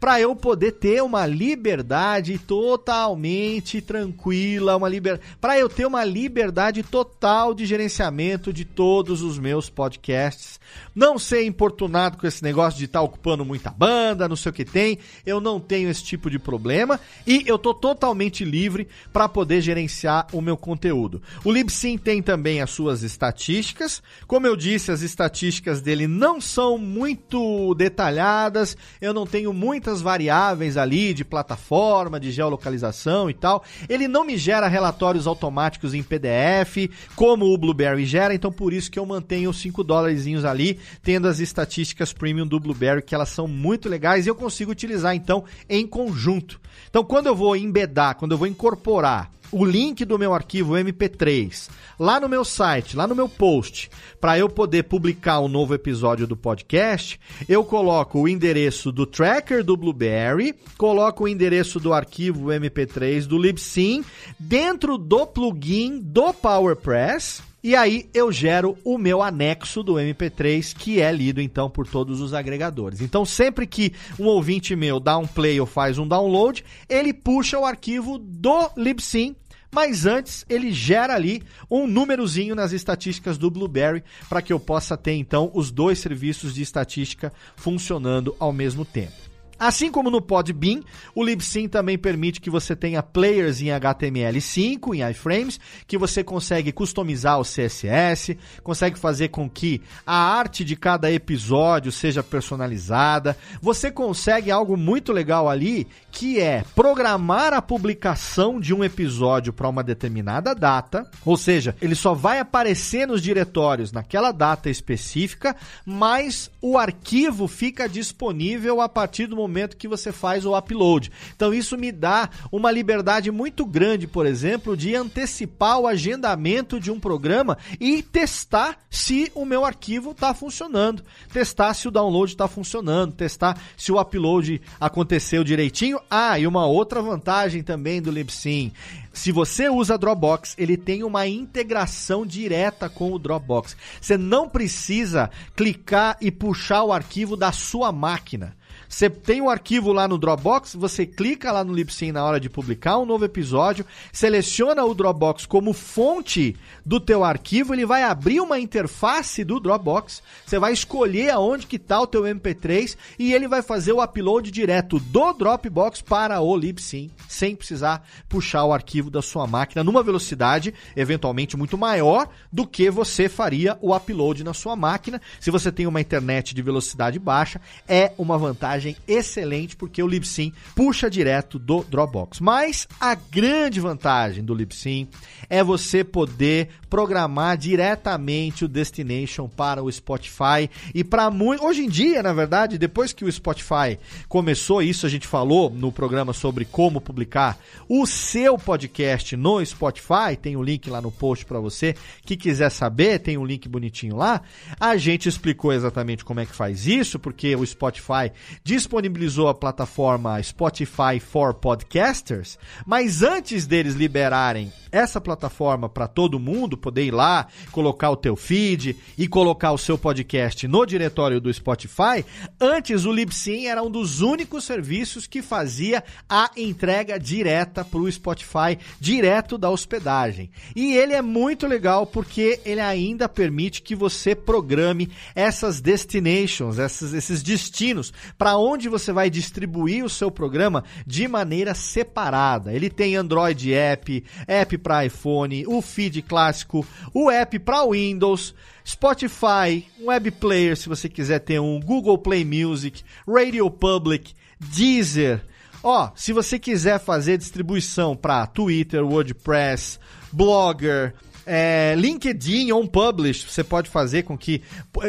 [0.00, 5.20] para eu poder ter uma liberdade totalmente tranquila, uma liber...
[5.38, 10.58] para eu ter uma liberdade total de gerenciamento de todos os meus podcasts,
[10.94, 14.52] não ser importunado com esse negócio de estar tá ocupando muita banda, não sei o
[14.54, 19.28] que tem, eu não tenho esse tipo de problema e eu tô totalmente livre para
[19.28, 21.20] poder gerenciar o meu conteúdo.
[21.44, 26.78] O Libsyn tem também as suas estatísticas, como eu disse, as estatísticas dele não são
[26.78, 33.64] muito detalhadas, eu não tenho muitas muitas variáveis ali de plataforma, de geolocalização e tal.
[33.88, 38.90] Ele não me gera relatórios automáticos em PDF, como o Blueberry gera, então por isso
[38.90, 43.30] que eu mantenho os 5 dólares ali, tendo as estatísticas premium do Blueberry, que elas
[43.30, 46.60] são muito legais e eu consigo utilizar então em conjunto.
[46.88, 51.68] Então quando eu vou embedar, quando eu vou incorporar o link do meu arquivo MP3
[52.00, 56.26] lá no meu site, lá no meu post, para eu poder publicar um novo episódio
[56.26, 62.48] do podcast, eu coloco o endereço do tracker do Blueberry, coloco o endereço do arquivo
[62.48, 64.02] MP3 do Libsyn
[64.38, 67.49] dentro do plugin do PowerPress.
[67.62, 72.20] E aí eu gero o meu anexo do MP3, que é lido então por todos
[72.20, 73.00] os agregadores.
[73.00, 77.58] Então sempre que um ouvinte meu dá um play ou faz um download, ele puxa
[77.58, 79.36] o arquivo do Libsyn
[79.72, 84.96] mas antes ele gera ali um númerozinho nas estatísticas do Blueberry para que eu possa
[84.96, 89.29] ter então os dois serviços de estatística funcionando ao mesmo tempo.
[89.60, 90.80] Assim como no Podbean,
[91.14, 96.72] o Libsyn também permite que você tenha players em HTML5, em iframes, que você consegue
[96.72, 103.36] customizar o CSS, consegue fazer com que a arte de cada episódio seja personalizada.
[103.60, 109.68] Você consegue algo muito legal ali, que é programar a publicação de um episódio para
[109.68, 115.54] uma determinada data, ou seja, ele só vai aparecer nos diretórios naquela data específica,
[115.84, 121.10] mas o arquivo fica disponível a partir do momento momento que você faz o upload.
[121.34, 126.90] Então isso me dá uma liberdade muito grande, por exemplo, de antecipar o agendamento de
[126.90, 132.48] um programa e testar se o meu arquivo está funcionando, testar se o download está
[132.48, 136.00] funcionando, testar se o upload aconteceu direitinho.
[136.08, 138.72] Ah, e uma outra vantagem também do Libsyn
[139.12, 143.76] se você usa Dropbox, ele tem uma integração direta com o Dropbox.
[144.00, 148.56] Você não precisa clicar e puxar o arquivo da sua máquina.
[148.90, 152.50] Você tem um arquivo lá no Dropbox, você clica lá no Libsyn na hora de
[152.50, 158.40] publicar um novo episódio, seleciona o Dropbox como fonte do teu arquivo, ele vai abrir
[158.40, 163.46] uma interface do Dropbox, você vai escolher aonde que tá o teu MP3 e ele
[163.46, 169.08] vai fazer o upload direto do Dropbox para o Libsyn, sem precisar puxar o arquivo
[169.08, 174.52] da sua máquina numa velocidade eventualmente muito maior do que você faria o upload na
[174.52, 175.22] sua máquina.
[175.38, 180.52] Se você tem uma internet de velocidade baixa, é uma vantagem excelente porque o Libsyn
[180.74, 182.40] puxa direto do Dropbox.
[182.40, 185.08] Mas a grande vantagem do Libsyn
[185.48, 191.88] é você poder programar diretamente o destination para o Spotify e para muito hoje em
[191.88, 193.98] dia, na verdade, depois que o Spotify
[194.28, 197.58] começou isso, a gente falou no programa sobre como publicar
[197.88, 201.94] o seu podcast no Spotify, tem o um link lá no post para você
[202.24, 204.42] que quiser saber, tem um link bonitinho lá.
[204.78, 208.32] A gente explicou exatamente como é que faz isso, porque o Spotify
[208.70, 212.56] disponibilizou a plataforma Spotify for Podcasters,
[212.86, 218.36] mas antes deles liberarem essa plataforma para todo mundo poder ir lá, colocar o teu
[218.36, 222.24] feed e colocar o seu podcast no diretório do Spotify,
[222.60, 228.10] antes o Libsyn era um dos únicos serviços que fazia a entrega direta para o
[228.10, 230.50] Spotify, direto da hospedagem.
[230.74, 237.12] E ele é muito legal porque ele ainda permite que você programe essas destinations, essas,
[237.12, 242.72] esses destinos para onde você vai distribuir o seu programa de maneira separada.
[242.72, 248.54] Ele tem Android App, app para iPhone, o feed clássico, o app para Windows,
[248.86, 255.42] Spotify, um web player se você quiser ter um, Google Play Music, Radio Public, Deezer.
[255.82, 259.98] Ó, se você quiser fazer distribuição para Twitter, WordPress,
[260.32, 261.14] Blogger,
[261.52, 264.62] é, LinkedIn on Publish, você pode fazer com que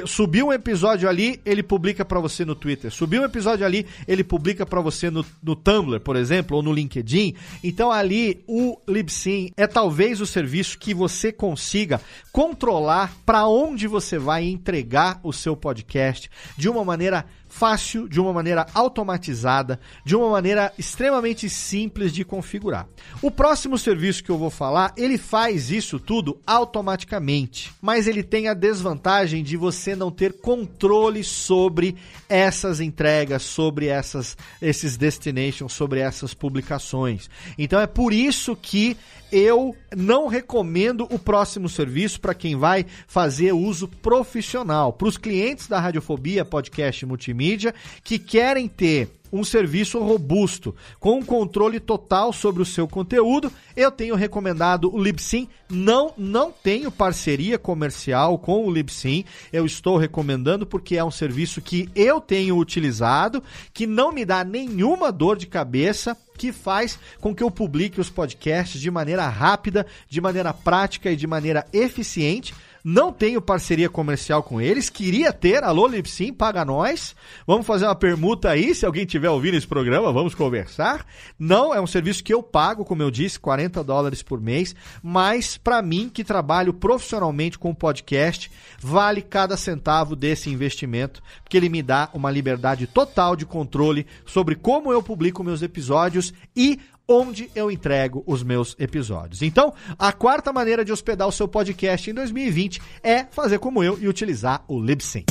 [0.07, 2.89] subiu um episódio ali, ele publica para você no Twitter.
[2.89, 6.73] Subiu um episódio ali, ele publica para você no, no Tumblr, por exemplo, ou no
[6.73, 7.35] LinkedIn.
[7.63, 12.01] Então ali o Libsyn é talvez o serviço que você consiga
[12.31, 16.27] controlar para onde você vai entregar o seu podcast
[16.57, 22.87] de uma maneira fácil, de uma maneira automatizada, de uma maneira extremamente simples de configurar.
[23.21, 28.47] O próximo serviço que eu vou falar, ele faz isso tudo automaticamente, mas ele tem
[28.47, 31.95] a desvantagem de você não ter controle sobre
[32.29, 37.29] essas entregas, sobre essas, esses destinations, sobre essas publicações.
[37.57, 38.95] Então é por isso que
[39.31, 44.93] eu não recomendo o próximo serviço para quem vai fazer uso profissional.
[44.93, 51.23] Para os clientes da Radiofobia Podcast Multimídia que querem ter um serviço robusto, com um
[51.23, 55.47] controle total sobre o seu conteúdo, eu tenho recomendado o Libsyn.
[55.69, 59.23] Não, não tenho parceria comercial com o Libsyn.
[59.53, 63.41] Eu estou recomendando porque é um serviço que eu tenho utilizado,
[63.73, 68.09] que não me dá nenhuma dor de cabeça que faz com que eu publique os
[68.09, 72.51] podcasts de maneira rápida, de maneira prática e de maneira eficiente.
[72.83, 74.89] Não tenho parceria comercial com eles.
[74.89, 75.63] Queria ter.
[75.63, 77.15] Alô, Lipsim, paga nós.
[77.45, 78.73] Vamos fazer uma permuta aí.
[78.73, 81.05] Se alguém tiver ouvindo esse programa, vamos conversar.
[81.37, 84.75] Não, é um serviço que eu pago, como eu disse, 40 dólares por mês.
[85.03, 91.69] Mas, para mim, que trabalho profissionalmente com podcast, vale cada centavo desse investimento, porque ele
[91.69, 96.79] me dá uma liberdade total de controle sobre como eu publico meus episódios e
[97.11, 99.41] onde eu entrego os meus episódios.
[99.41, 103.97] Então, a quarta maneira de hospedar o seu podcast em 2020 é fazer como eu
[103.99, 105.25] e utilizar o Libsyn.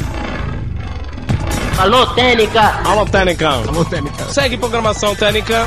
[1.79, 2.61] Alô, Técnica!
[2.87, 3.49] Alô, Técnica!
[3.49, 4.25] Alô, Técnica!
[4.29, 5.67] Segue programação Técnica!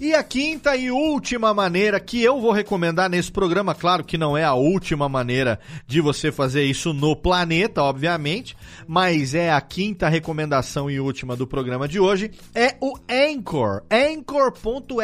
[0.00, 4.34] E a quinta e última maneira que eu vou recomendar nesse programa, claro que não
[4.34, 8.56] é a última maneira de você fazer isso no planeta, obviamente,
[8.88, 15.02] mas é a quinta recomendação e última do programa de hoje, é o Anchor, anchor.fm.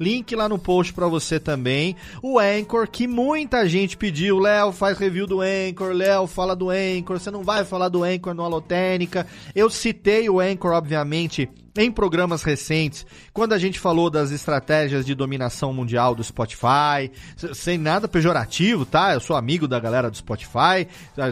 [0.00, 1.94] Link lá no post para você também.
[2.22, 7.20] O Anchor que muita gente pediu, Léo, faz review do Anchor, Léo, fala do Anchor,
[7.20, 9.26] você não vai falar do Anchor no Alotênica.
[9.54, 15.14] Eu citei o Anchor, obviamente, em programas recentes, quando a gente falou das estratégias de
[15.14, 17.10] dominação mundial do Spotify,
[17.54, 19.14] sem nada pejorativo, tá?
[19.14, 20.88] Eu sou amigo da galera do Spotify,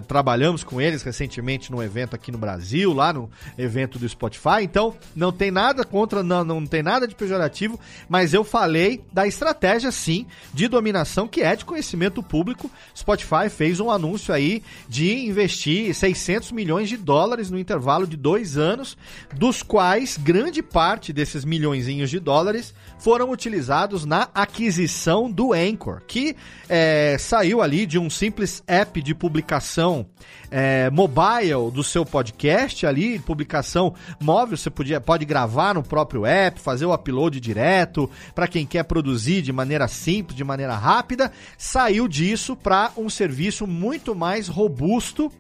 [0.07, 4.95] trabalhamos com eles recentemente num evento aqui no Brasil, lá no evento do Spotify, então
[5.15, 9.91] não tem nada contra, não, não tem nada de pejorativo, mas eu falei da estratégia
[9.91, 12.71] sim de dominação que é de conhecimento público.
[12.97, 18.57] Spotify fez um anúncio aí de investir 600 milhões de dólares no intervalo de dois
[18.57, 18.97] anos,
[19.35, 26.37] dos quais grande parte desses milhõeszinhos de dólares foram utilizados na aquisição do Anchor, que
[26.69, 30.07] é, saiu ali de um simples app de publicação
[30.51, 36.61] é, mobile do seu podcast ali, publicação móvel, você podia, pode gravar no próprio app,
[36.61, 42.07] fazer o upload direto, para quem quer produzir de maneira simples, de maneira rápida, saiu
[42.07, 45.33] disso para um serviço muito mais robusto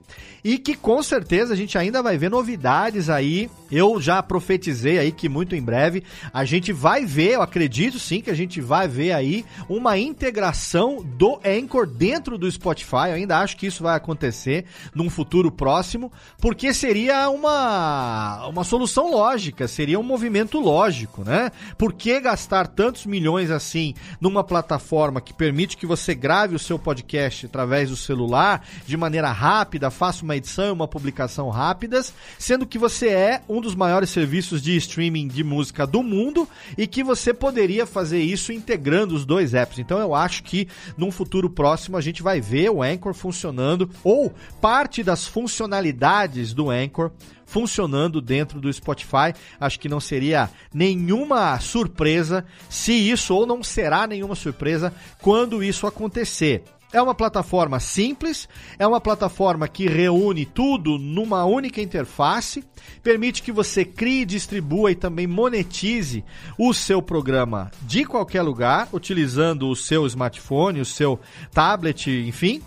[0.47, 3.51] e que com certeza a gente ainda vai ver novidades aí.
[3.68, 8.20] Eu já profetizei aí que muito em breve a gente vai ver, eu acredito sim
[8.20, 13.09] que a gente vai ver aí uma integração do Anchor dentro do Spotify.
[13.09, 19.10] Eu ainda acho que isso vai acontecer num futuro próximo, porque seria uma, uma solução
[19.10, 21.51] lógica, seria um movimento lógico, né?
[21.77, 26.78] Por que gastar tantos milhões assim numa plataforma que permite que você grave o seu
[26.78, 32.67] podcast através do celular de maneira rápida, faça uma edição e uma publicação rápidas, sendo
[32.67, 37.03] que você é um dos maiores serviços de streaming de música do mundo e que
[37.03, 39.79] você poderia fazer isso integrando os dois apps.
[39.79, 44.33] Então eu acho que num futuro próximo a gente vai ver o Anchor funcionando ou
[44.61, 47.11] parte das funcionalidades do Anchor
[47.47, 49.33] funcionando dentro do Spotify.
[49.59, 54.93] Acho que não seria nenhuma surpresa se isso, ou não será nenhuma surpresa
[55.23, 56.65] quando isso acontecer.
[56.97, 58.48] É uma plataforma simples,
[58.78, 62.64] é uma plataforma que reúne tudo numa única interface,
[63.02, 66.24] permite que você crie, distribua e também monetize
[66.56, 71.20] o seu programa de qualquer lugar, utilizando o seu smartphone, o seu
[71.52, 72.62] tablet, enfim,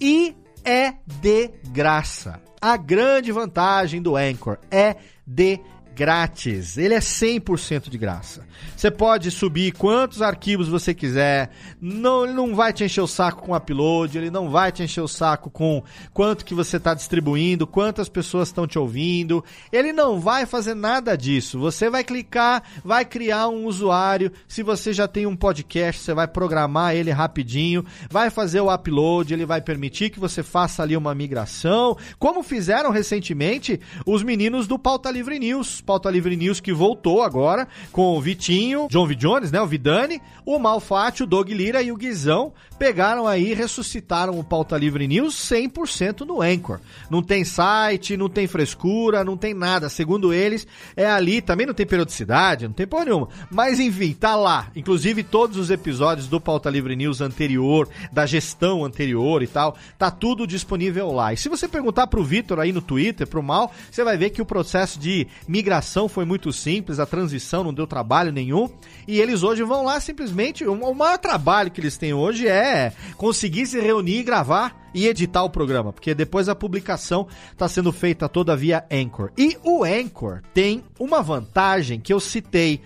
[0.00, 0.34] e
[0.64, 2.40] é de graça.
[2.58, 4.96] A grande vantagem do Anchor é
[5.26, 5.60] de
[5.94, 6.78] grátis.
[6.78, 8.46] Ele é 100% de graça.
[8.76, 11.50] Você pode subir quantos arquivos você quiser.
[11.80, 15.00] Não, ele não vai te encher o saco com upload, ele não vai te encher
[15.00, 15.82] o saco com
[16.12, 19.44] quanto que você está distribuindo, quantas pessoas estão te ouvindo.
[19.72, 21.58] Ele não vai fazer nada disso.
[21.58, 24.32] Você vai clicar, vai criar um usuário.
[24.48, 29.32] Se você já tem um podcast, você vai programar ele rapidinho, vai fazer o upload,
[29.32, 34.78] ele vai permitir que você faça ali uma migração, como fizeram recentemente os meninos do
[34.78, 35.80] Pauta Livre News.
[35.80, 38.53] Pauta Livre News que voltou agora com o Vitinho,
[38.90, 39.14] John V.
[39.14, 39.60] Jones, né?
[39.60, 44.44] O Vidani, o Malfatti, o Dog Lira e o Guizão pegaram aí e ressuscitaram o
[44.44, 46.80] Pauta Livre News 100% no Anchor.
[47.08, 49.88] Não tem site, não tem frescura, não tem nada.
[49.88, 50.66] Segundo eles,
[50.96, 53.28] é ali, também não tem periodicidade, não tem porra nenhuma.
[53.50, 54.70] Mas enfim, tá lá.
[54.74, 60.10] Inclusive todos os episódios do Pauta Livre News anterior, da gestão anterior e tal, tá
[60.10, 61.32] tudo disponível lá.
[61.32, 64.42] E se você perguntar pro Vitor aí no Twitter, pro Mal, você vai ver que
[64.42, 68.68] o processo de migração foi muito simples, a transição não deu trabalho nenhum.
[69.08, 70.66] E eles hoje vão lá simplesmente.
[70.66, 75.42] O maior trabalho que eles têm hoje é conseguir se reunir e gravar e editar
[75.42, 79.32] o programa, porque depois a publicação está sendo feita toda via Anchor.
[79.36, 82.80] E o Anchor tem uma vantagem que eu citei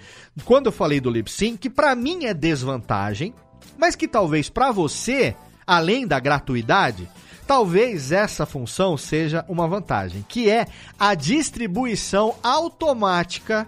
[0.44, 3.34] quando eu falei do lip sync, que para mim é desvantagem,
[3.76, 7.08] mas que talvez para você, além da gratuidade,
[7.46, 10.66] talvez essa função seja uma vantagem, que é
[10.98, 13.66] a distribuição automática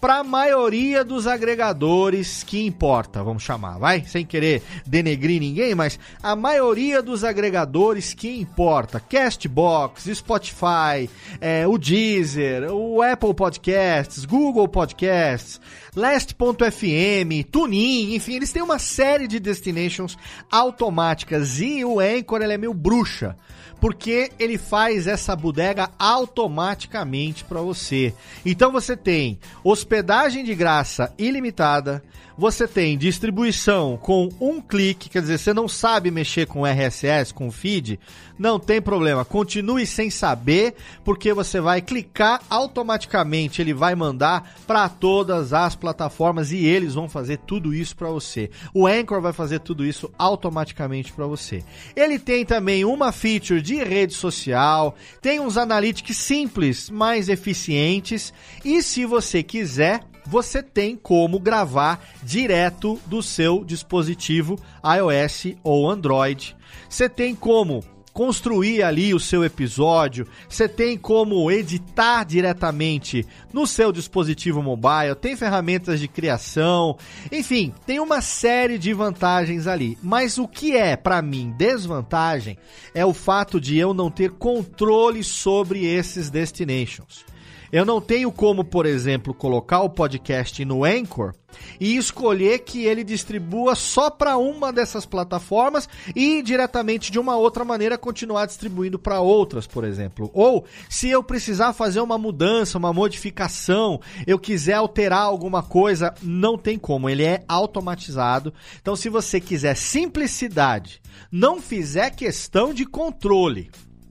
[0.00, 4.04] para a maioria dos agregadores que importa, vamos chamar, vai?
[4.04, 11.10] Sem querer denegrir ninguém, mas a maioria dos agregadores que importa, Castbox, Spotify,
[11.40, 15.60] é, o Deezer, o Apple Podcasts, Google Podcasts,
[15.96, 20.16] Last.fm, TuneIn, enfim, eles têm uma série de destinations
[20.50, 23.36] automáticas e o Anchor é meio bruxa
[23.80, 28.14] porque ele faz essa bodega automaticamente para você.
[28.44, 32.02] Então você tem hospedagem de graça ilimitada,
[32.38, 37.50] você tem distribuição com um clique, quer dizer, você não sabe mexer com RSS, com
[37.50, 37.98] feed,
[38.38, 39.24] não tem problema.
[39.24, 46.52] Continue sem saber, porque você vai clicar automaticamente, ele vai mandar para todas as plataformas
[46.52, 48.48] e eles vão fazer tudo isso para você.
[48.72, 51.64] O Anchor vai fazer tudo isso automaticamente para você.
[51.96, 58.32] Ele tem também uma feature de rede social, tem uns analytics simples, mais eficientes
[58.64, 66.54] e se você quiser você tem como gravar direto do seu dispositivo iOS ou Android.
[66.86, 67.82] Você tem como
[68.12, 75.34] construir ali o seu episódio, você tem como editar diretamente no seu dispositivo mobile, tem
[75.34, 76.98] ferramentas de criação,
[77.32, 79.96] enfim, tem uma série de vantagens ali.
[80.02, 82.58] Mas o que é para mim desvantagem
[82.92, 87.24] é o fato de eu não ter controle sobre esses destinations.
[87.70, 91.34] Eu não tenho como, por exemplo, colocar o podcast no Anchor
[91.78, 97.64] e escolher que ele distribua só para uma dessas plataformas e diretamente de uma outra
[97.64, 100.30] maneira continuar distribuindo para outras, por exemplo.
[100.32, 106.56] Ou se eu precisar fazer uma mudança, uma modificação, eu quiser alterar alguma coisa, não
[106.56, 108.52] tem como, ele é automatizado.
[108.80, 111.00] Então, se você quiser simplicidade,
[111.30, 113.70] não fizer questão de controle,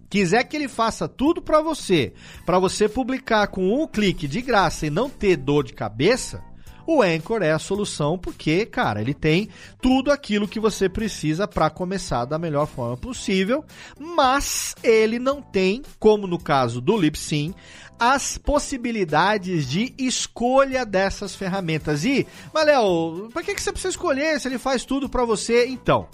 [0.10, 2.14] quiser que ele faça tudo para você,
[2.46, 6.44] para você publicar com um clique de graça e não ter dor de cabeça,
[6.88, 9.50] o Anchor é a solução porque, cara, ele tem
[9.82, 13.66] tudo aquilo que você precisa para começar da melhor forma possível,
[14.00, 17.54] mas ele não tem, como no caso do Libsyn,
[18.00, 22.06] as possibilidades de escolha dessas ferramentas.
[22.06, 25.68] E, Maléo, para que, que você precisa escolher se ele faz tudo para você?
[25.68, 26.08] Então,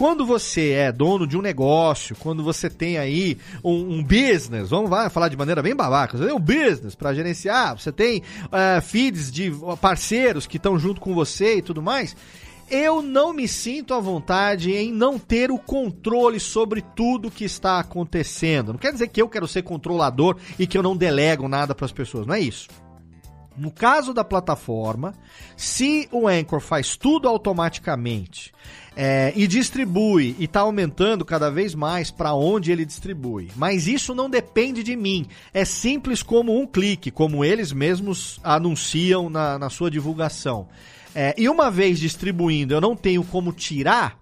[0.00, 4.90] quando você é dono de um negócio, quando você tem aí um, um business, vamos
[4.90, 8.80] lá, falar de maneira bem babaca, você tem um business para gerenciar, você tem uh,
[8.80, 12.16] feeds de parceiros que estão junto com você e tudo mais,
[12.70, 17.78] eu não me sinto à vontade em não ter o controle sobre tudo que está
[17.78, 18.72] acontecendo.
[18.72, 21.84] Não quer dizer que eu quero ser controlador e que eu não delego nada para
[21.84, 22.68] as pessoas, não é isso.
[23.60, 25.14] No caso da plataforma,
[25.54, 28.54] se o Anchor faz tudo automaticamente
[28.96, 34.14] é, e distribui e está aumentando cada vez mais para onde ele distribui, mas isso
[34.14, 35.26] não depende de mim.
[35.52, 40.66] É simples como um clique, como eles mesmos anunciam na, na sua divulgação.
[41.14, 44.18] É, e uma vez distribuindo, eu não tenho como tirar.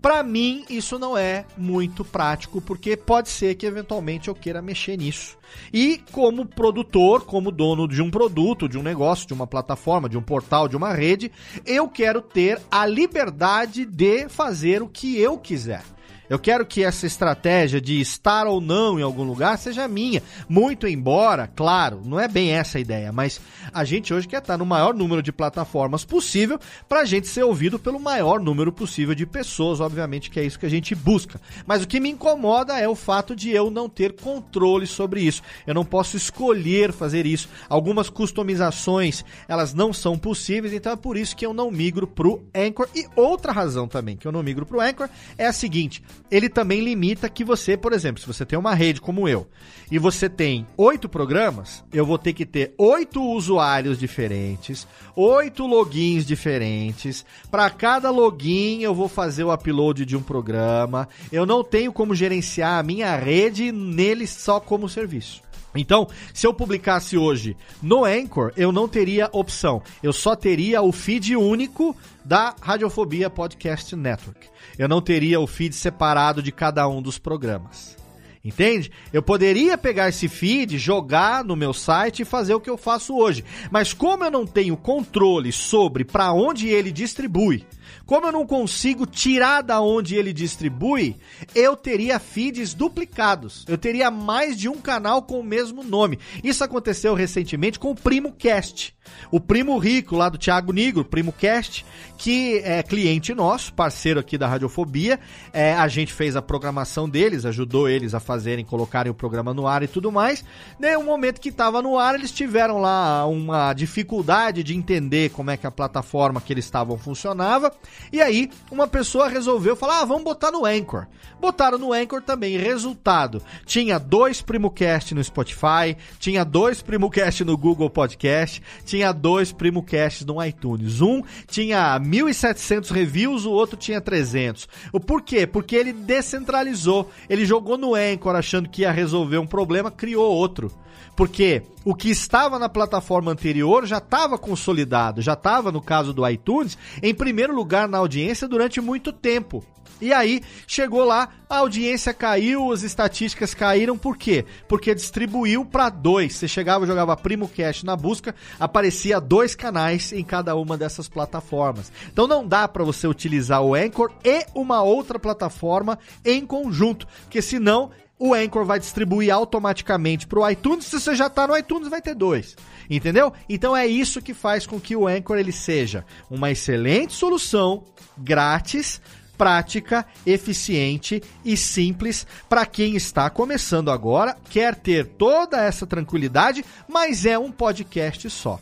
[0.00, 4.96] Para mim, isso não é muito prático, porque pode ser que eventualmente eu queira mexer
[4.96, 5.36] nisso.
[5.72, 10.16] E como produtor, como dono de um produto, de um negócio, de uma plataforma, de
[10.16, 11.32] um portal, de uma rede,
[11.66, 15.82] eu quero ter a liberdade de fazer o que eu quiser.
[16.28, 20.22] Eu quero que essa estratégia de estar ou não em algum lugar seja minha.
[20.48, 23.40] Muito embora, claro, não é bem essa a ideia, mas
[23.72, 27.44] a gente hoje quer estar no maior número de plataformas possível para a gente ser
[27.44, 31.40] ouvido pelo maior número possível de pessoas, obviamente que é isso que a gente busca.
[31.66, 35.42] Mas o que me incomoda é o fato de eu não ter controle sobre isso.
[35.66, 37.48] Eu não posso escolher fazer isso.
[37.68, 42.42] Algumas customizações, elas não são possíveis, então é por isso que eu não migro pro
[42.54, 42.88] Anchor.
[42.94, 46.80] E outra razão também que eu não migro pro Anchor é a seguinte: ele também
[46.80, 49.46] limita que você, por exemplo, se você tem uma rede como eu
[49.90, 54.86] e você tem oito programas, eu vou ter que ter oito usuários diferentes,
[55.16, 57.24] oito logins diferentes.
[57.50, 61.08] Para cada login eu vou fazer o upload de um programa.
[61.32, 65.47] Eu não tenho como gerenciar a minha rede nele só como serviço.
[65.74, 69.82] Então, se eu publicasse hoje no Anchor, eu não teria opção.
[70.02, 74.48] Eu só teria o feed único da Radiofobia Podcast Network.
[74.78, 77.96] Eu não teria o feed separado de cada um dos programas.
[78.44, 78.90] Entende?
[79.12, 83.14] Eu poderia pegar esse feed, jogar no meu site e fazer o que eu faço
[83.14, 83.44] hoje.
[83.70, 87.66] Mas como eu não tenho controle sobre para onde ele distribui,
[88.08, 91.16] como eu não consigo tirar da onde ele distribui,
[91.54, 93.66] eu teria feeds duplicados.
[93.68, 96.18] Eu teria mais de um canal com o mesmo nome.
[96.42, 98.96] Isso aconteceu recentemente com o Primo Cast.
[99.30, 101.84] O Primo Rico, lá do Thiago Nigro, Primo Cast,
[102.16, 105.18] que é cliente nosso, parceiro aqui da Radiofobia.
[105.52, 109.66] É, a gente fez a programação deles, ajudou eles a fazerem, colocarem o programa no
[109.66, 110.44] ar e tudo mais.
[110.78, 115.56] Né, momento que estava no ar, eles tiveram lá uma dificuldade de entender como é
[115.56, 117.72] que a plataforma que eles estavam funcionava.
[118.12, 121.06] E aí, uma pessoa resolveu falar: ah, vamos botar no Anchor.
[121.40, 122.58] Botaram no Anchor também.
[122.58, 130.24] Resultado: tinha dois PrimoCast no Spotify, tinha dois PrimoCast no Google Podcast, tinha dois PrimoCasts
[130.24, 131.00] no iTunes.
[131.00, 134.68] Um tinha 1.700 reviews, o outro tinha 300.
[134.92, 135.46] O porquê?
[135.46, 137.10] Porque ele descentralizou.
[137.28, 140.72] Ele jogou no Anchor achando que ia resolver um problema, criou outro.
[141.16, 146.28] Porque o que estava na plataforma anterior já estava consolidado, já estava, no caso do
[146.28, 149.64] iTunes, em primeiro lugar na audiência durante muito tempo.
[150.00, 154.44] E aí, chegou lá, a audiência caiu, as estatísticas caíram, por quê?
[154.68, 156.34] Porque distribuiu para dois.
[156.34, 161.90] Você chegava, jogava Primo Cash na busca, aparecia dois canais em cada uma dessas plataformas.
[162.12, 167.42] Então não dá para você utilizar o Anchor e uma outra plataforma em conjunto, porque
[167.42, 170.86] senão o Anchor vai distribuir automaticamente para o iTunes.
[170.86, 172.56] Se você já está no iTunes, vai ter dois.
[172.90, 173.32] Entendeu?
[173.48, 177.84] Então é isso que faz com que o Anchor ele seja uma excelente solução,
[178.16, 179.00] grátis,
[179.38, 187.24] prática, eficiente e simples para quem está começando agora, quer ter toda essa tranquilidade, mas
[187.24, 188.60] é um podcast só.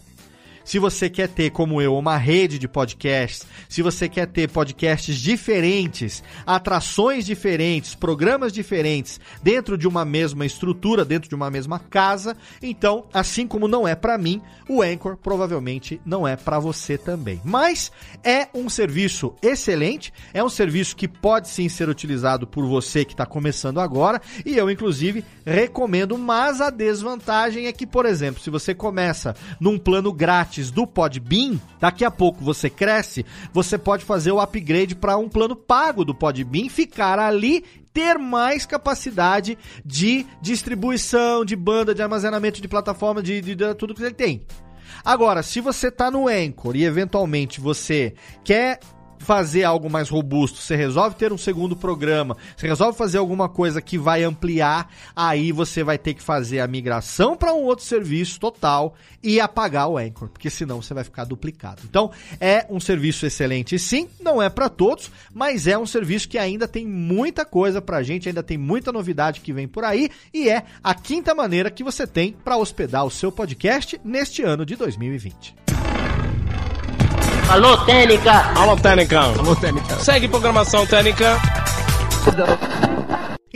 [0.66, 5.16] Se você quer ter, como eu, uma rede de podcasts, se você quer ter podcasts
[5.16, 12.36] diferentes, atrações diferentes, programas diferentes dentro de uma mesma estrutura, dentro de uma mesma casa,
[12.60, 17.40] então, assim como não é para mim, o Anchor provavelmente não é para você também.
[17.44, 17.92] Mas
[18.24, 23.12] é um serviço excelente, é um serviço que pode sim ser utilizado por você que
[23.12, 28.50] está começando agora e eu, inclusive, recomendo, mas a desvantagem é que, por exemplo, se
[28.50, 34.32] você começa num plano grátis, do Podbean, daqui a pouco você cresce, você pode fazer
[34.32, 41.44] o upgrade para um plano pago do Podbean, ficar ali ter mais capacidade de distribuição,
[41.44, 44.42] de banda, de armazenamento de plataforma, de, de, de tudo que ele tem.
[45.04, 48.14] Agora, se você está no Anchor e eventualmente você
[48.44, 48.80] quer
[49.26, 53.82] fazer algo mais robusto, você resolve ter um segundo programa, você resolve fazer alguma coisa
[53.82, 58.38] que vai ampliar, aí você vai ter que fazer a migração para um outro serviço
[58.38, 61.82] total e apagar o Anchor, porque senão você vai ficar duplicado.
[61.84, 66.38] Então, é um serviço excelente sim, não é para todos, mas é um serviço que
[66.38, 70.08] ainda tem muita coisa pra gente, ainda tem muita novidade que vem por aí.
[70.32, 74.64] E é a quinta maneira que você tem para hospedar o seu podcast neste ano
[74.64, 75.75] de 2020.
[77.48, 78.52] Alô, Técnica!
[78.56, 79.20] Alô, Técnica!
[79.20, 79.96] Alô, Técnica!
[80.00, 81.40] Segue programação Técnica!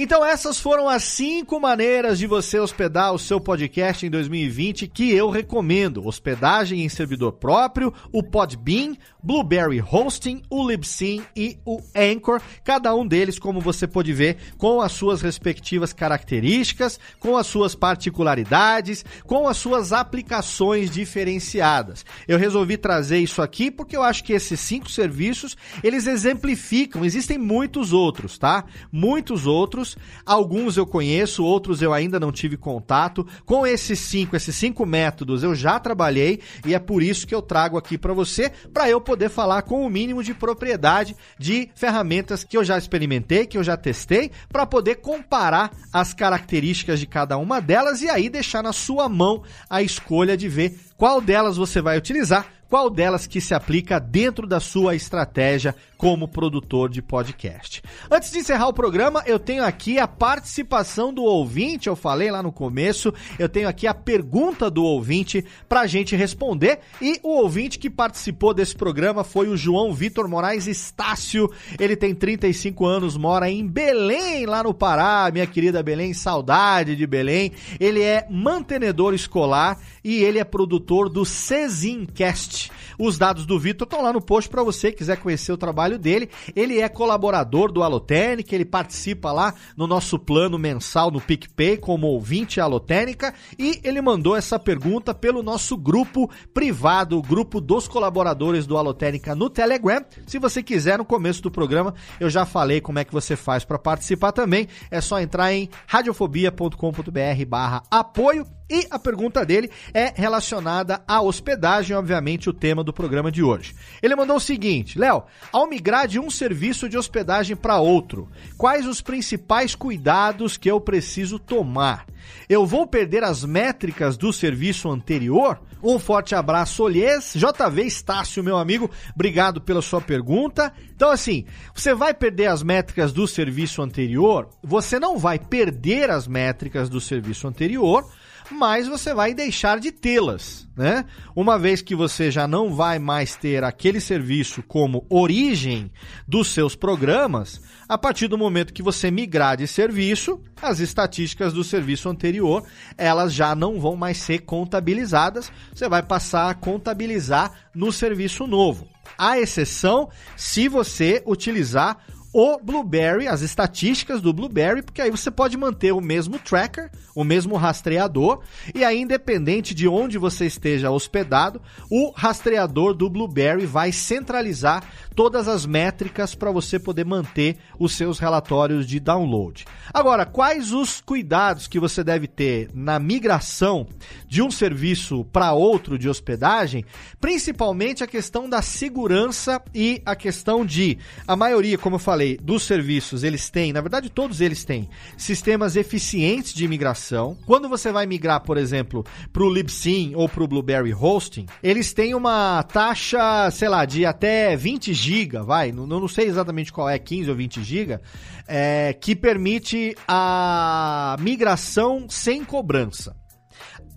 [0.02, 5.12] Então essas foram as cinco maneiras de você hospedar o seu podcast em 2020 que
[5.12, 6.06] eu recomendo.
[6.06, 12.40] Hospedagem em servidor próprio, o Podbean, Blueberry Hosting, o Libsyn e o Anchor.
[12.64, 17.74] Cada um deles, como você pode ver, com as suas respectivas características, com as suas
[17.74, 22.06] particularidades, com as suas aplicações diferenciadas.
[22.26, 27.36] Eu resolvi trazer isso aqui porque eu acho que esses cinco serviços, eles exemplificam, existem
[27.36, 28.64] muitos outros, tá?
[28.90, 29.89] Muitos outros
[30.24, 33.26] Alguns eu conheço, outros eu ainda não tive contato.
[33.44, 37.42] Com esses cinco, esses cinco métodos eu já trabalhei e é por isso que eu
[37.42, 42.44] trago aqui para você, para eu poder falar com o mínimo de propriedade de ferramentas
[42.44, 47.36] que eu já experimentei, que eu já testei, para poder comparar as características de cada
[47.36, 51.80] uma delas e aí deixar na sua mão a escolha de ver qual delas você
[51.80, 57.82] vai utilizar qual delas que se aplica dentro da sua estratégia como produtor de podcast.
[58.10, 62.42] Antes de encerrar o programa, eu tenho aqui a participação do ouvinte, eu falei lá
[62.42, 66.78] no começo, eu tenho aqui a pergunta do ouvinte para a gente responder.
[67.02, 72.14] E o ouvinte que participou desse programa foi o João Vitor Moraes Estácio, ele tem
[72.14, 78.00] 35 anos, mora em Belém, lá no Pará, minha querida Belém, saudade de Belém, ele
[78.00, 82.72] é mantenedor escolar e ele é produtor do Cezincast.
[82.98, 86.28] Os dados do Vitor estão lá no post para você quiser conhecer o trabalho dele.
[86.54, 92.06] Ele é colaborador do Alotênica, ele participa lá no nosso plano mensal no PicPay como
[92.06, 98.66] ouvinte Alotênica e ele mandou essa pergunta pelo nosso grupo privado, o grupo dos colaboradores
[98.66, 100.04] do Alotênica no Telegram.
[100.26, 103.64] Se você quiser, no começo do programa, eu já falei como é que você faz
[103.64, 104.68] para participar também.
[104.90, 111.96] É só entrar em radiofobia.com.br barra apoio e a pergunta dele é relacionada à hospedagem,
[111.96, 113.74] obviamente, o tema do programa de hoje.
[114.00, 118.86] Ele mandou o seguinte: Léo, ao migrar de um serviço de hospedagem para outro, quais
[118.86, 122.06] os principais cuidados que eu preciso tomar?
[122.48, 125.60] Eu vou perder as métricas do serviço anterior?
[125.82, 127.32] Um forte abraço, Olhês.
[127.34, 130.72] JV Estácio, meu amigo, obrigado pela sua pergunta.
[130.94, 134.48] Então, assim, você vai perder as métricas do serviço anterior?
[134.62, 138.06] Você não vai perder as métricas do serviço anterior
[138.50, 141.04] mas você vai deixar de tê-las, né?
[141.34, 145.90] Uma vez que você já não vai mais ter aquele serviço como origem
[146.26, 151.64] dos seus programas, a partir do momento que você migrar de serviço, as estatísticas do
[151.64, 152.64] serviço anterior,
[152.96, 158.88] elas já não vão mais ser contabilizadas, você vai passar a contabilizar no serviço novo.
[159.18, 161.98] A exceção se você utilizar
[162.32, 167.24] o Blueberry, as estatísticas do Blueberry, porque aí você pode manter o mesmo tracker, o
[167.24, 168.40] mesmo rastreador,
[168.74, 174.84] e aí, independente de onde você esteja hospedado, o rastreador do Blueberry vai centralizar
[175.14, 179.64] todas as métricas para você poder manter os seus relatórios de download.
[179.92, 183.86] Agora, quais os cuidados que você deve ter na migração
[184.28, 186.84] de um serviço para outro de hospedagem?
[187.20, 190.96] Principalmente a questão da segurança e a questão de,
[191.26, 194.88] a maioria, como eu falei, falei, dos serviços, eles têm, na verdade todos eles têm,
[195.16, 197.36] sistemas eficientes de migração.
[197.46, 201.94] Quando você vai migrar, por exemplo, para o Libsyn ou para o Blueberry Hosting, eles
[201.94, 206.88] têm uma taxa, sei lá, de até 20 GB, vai, não, não sei exatamente qual
[206.88, 207.98] é, 15 ou 20 GB,
[208.46, 213.16] é, que permite a migração sem cobrança.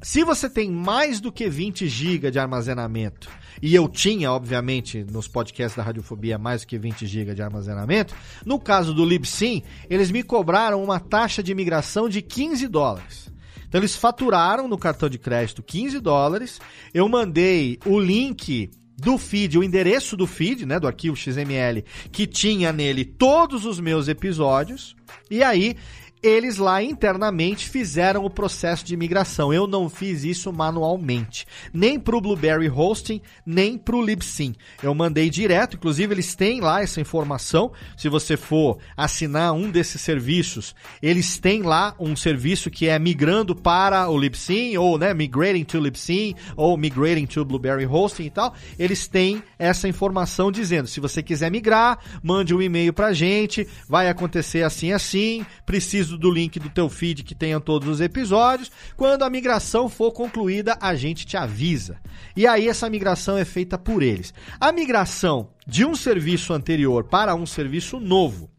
[0.01, 3.29] Se você tem mais do que 20 GB de armazenamento,
[3.61, 8.15] e eu tinha, obviamente, nos podcasts da Radiofobia mais que 20 GB de armazenamento,
[8.45, 13.31] no caso do Libsyn, eles me cobraram uma taxa de migração de 15 dólares.
[13.67, 16.61] Então eles faturaram no cartão de crédito 15 dólares,
[16.93, 22.27] eu mandei o link do feed, o endereço do feed, né, do arquivo XML, que
[22.27, 24.95] tinha nele todos os meus episódios,
[25.29, 25.75] e aí
[26.23, 29.53] eles lá internamente fizeram o processo de migração.
[29.53, 34.55] Eu não fiz isso manualmente, nem para o Blueberry Hosting, nem para o Libsyn.
[34.81, 37.73] Eu mandei direto, inclusive eles têm lá essa informação.
[37.97, 43.53] Se você for assinar um desses serviços, eles têm lá um serviço que é migrando
[43.53, 48.55] para o Libsyn ou, né, migrating to Libsyn ou migrating to Blueberry Hosting e tal.
[48.79, 54.07] Eles têm essa informação dizendo, se você quiser migrar, mande um e-mail para gente, vai
[54.07, 58.71] acontecer assim assim, preciso do link do teu feed que tenha todos os episódios.
[58.95, 61.97] Quando a migração for concluída, a gente te avisa.
[62.35, 64.33] E aí essa migração é feita por eles.
[64.59, 68.49] A migração de um serviço anterior para um serviço novo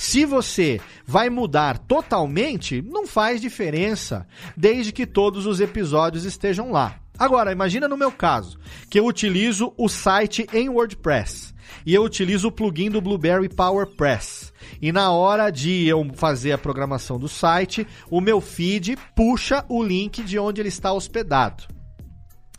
[0.00, 7.00] se você vai mudar totalmente, não faz diferença, desde que todos os episódios estejam lá.
[7.18, 11.52] Agora, imagina no meu caso, que eu utilizo o site em WordPress
[11.84, 14.52] e eu utilizo o plugin do Blueberry PowerPress.
[14.80, 19.82] E na hora de eu fazer a programação do site, o meu feed puxa o
[19.82, 21.64] link de onde ele está hospedado.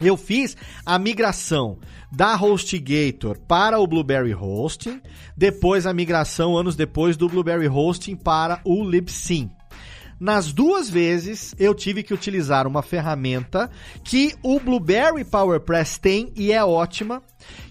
[0.01, 0.55] Eu fiz
[0.85, 1.77] a migração
[2.11, 5.01] da HostGator para o Blueberry Hosting,
[5.35, 9.51] depois a migração anos depois do Blueberry Hosting para o Libsyn.
[10.19, 13.71] Nas duas vezes eu tive que utilizar uma ferramenta
[14.03, 17.23] que o Blueberry PowerPress tem e é ótima,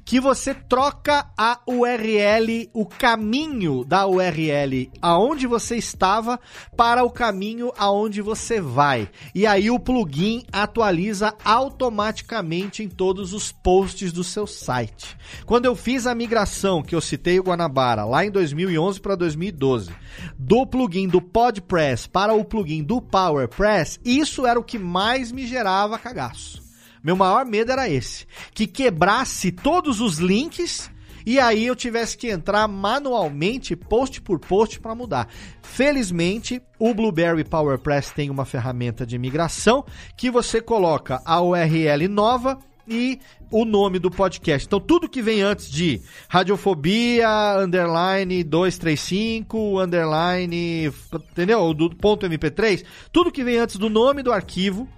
[0.09, 6.41] que você troca a URL, o caminho da URL aonde você estava
[6.75, 9.11] para o caminho aonde você vai.
[9.35, 15.15] E aí o plugin atualiza automaticamente em todos os posts do seu site.
[15.45, 19.91] Quando eu fiz a migração que eu citei o Guanabara lá em 2011 para 2012,
[20.39, 25.47] do plugin do PodPress para o plugin do PowerPress, isso era o que mais me
[25.47, 26.68] gerava cagaço.
[27.03, 30.91] Meu maior medo era esse: que quebrasse todos os links
[31.29, 35.29] e aí eu tivesse que entrar manualmente, post por post, para mudar.
[35.61, 39.85] Felizmente, o Blueberry PowerPress tem uma ferramenta de migração
[40.17, 42.59] que você coloca a URL nova
[42.89, 43.21] e
[43.51, 44.67] o nome do podcast.
[44.67, 51.75] Então, tudo que vem antes de Radiofobia, underline 235, underline, entendeu?
[51.75, 54.89] Do ponto MP3, tudo que vem antes do nome do arquivo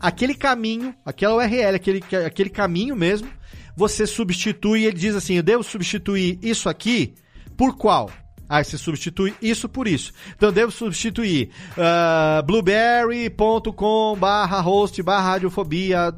[0.00, 3.28] aquele caminho, aquela URL, aquele, aquele caminho mesmo,
[3.76, 7.14] você substitui, ele diz assim, eu devo substituir isso aqui
[7.56, 8.10] por qual?
[8.48, 10.12] Aí você substitui isso por isso.
[10.36, 16.14] Então eu devo substituir uh, blueberry.com barra host barra radiofobia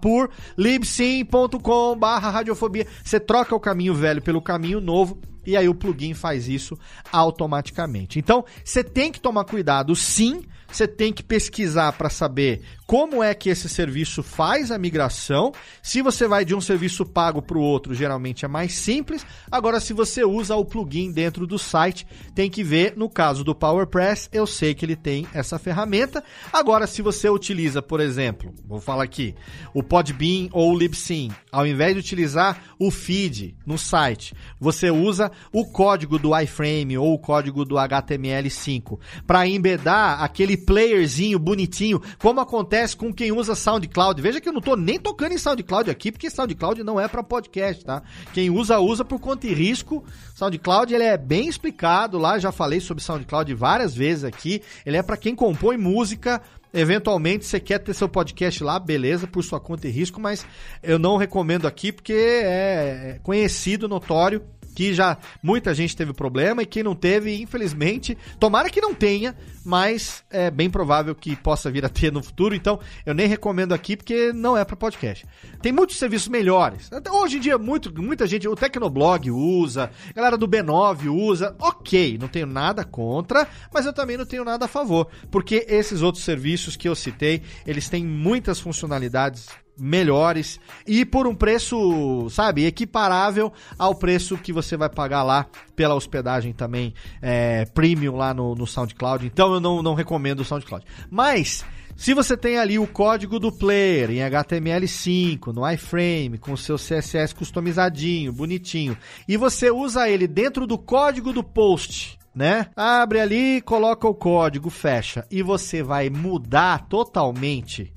[0.00, 2.86] por libsyn.com barra radiofobia.
[3.04, 6.78] Você troca o caminho velho pelo caminho novo e aí o plugin faz isso
[7.12, 8.18] automaticamente.
[8.18, 13.34] Então você tem que tomar cuidado sim você tem que pesquisar para saber como é
[13.34, 15.52] que esse serviço faz a migração.
[15.82, 19.26] Se você vai de um serviço pago para o outro, geralmente é mais simples.
[19.50, 22.94] Agora, se você usa o plugin dentro do site, tem que ver.
[22.96, 26.22] No caso do PowerPress, eu sei que ele tem essa ferramenta.
[26.52, 29.34] Agora, se você utiliza, por exemplo, vou falar aqui,
[29.74, 35.30] o Podbean ou o Libsyn, ao invés de utilizar o feed no site, você usa
[35.52, 42.40] o código do iframe ou o código do HTML5 para embedar aquele playerzinho bonitinho, como
[42.40, 44.20] acontece com quem usa SoundCloud.
[44.20, 47.22] Veja que eu não estou nem tocando em SoundCloud aqui, porque SoundCloud não é para
[47.22, 48.02] podcast, tá?
[48.32, 50.04] Quem usa, usa por conta e risco.
[50.34, 54.62] SoundCloud ele é bem explicado lá, já falei sobre SoundCloud várias vezes aqui.
[54.84, 56.42] Ele é para quem compõe música,
[56.74, 60.44] Eventualmente você quer ter seu podcast lá, beleza, por sua conta e risco, mas
[60.82, 64.42] eu não recomendo aqui porque é conhecido, notório
[64.76, 69.34] que já muita gente teve problema e quem não teve, infelizmente, tomara que não tenha,
[69.64, 73.72] mas é bem provável que possa vir a ter no futuro, então eu nem recomendo
[73.72, 75.26] aqui porque não é para podcast.
[75.62, 76.92] Tem muitos serviços melhores.
[76.92, 81.56] Até hoje em dia muito, muita gente, o Tecnoblog usa, a galera do B9 usa.
[81.58, 86.02] OK, não tenho nada contra, mas eu também não tenho nada a favor, porque esses
[86.02, 89.48] outros serviços que eu citei, eles têm muitas funcionalidades
[89.78, 95.94] melhores e por um preço, sabe, equiparável ao preço que você vai pagar lá pela
[95.94, 99.26] hospedagem também é, premium lá no, no SoundCloud.
[99.26, 100.84] Então eu não, não recomendo o SoundCloud.
[101.10, 101.64] Mas
[101.96, 107.34] se você tem ali o código do player em HTML5, no iframe, com seu CSS
[107.34, 108.96] customizadinho, bonitinho,
[109.26, 112.66] e você usa ele dentro do código do post, né?
[112.76, 117.90] Abre ali, coloca o código, fecha, e você vai mudar totalmente.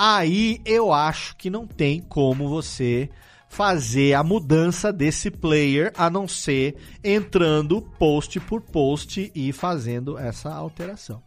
[0.00, 3.10] Aí eu acho que não tem como você
[3.48, 10.54] fazer a mudança desse player a não ser entrando post por post e fazendo essa
[10.54, 11.20] alteração.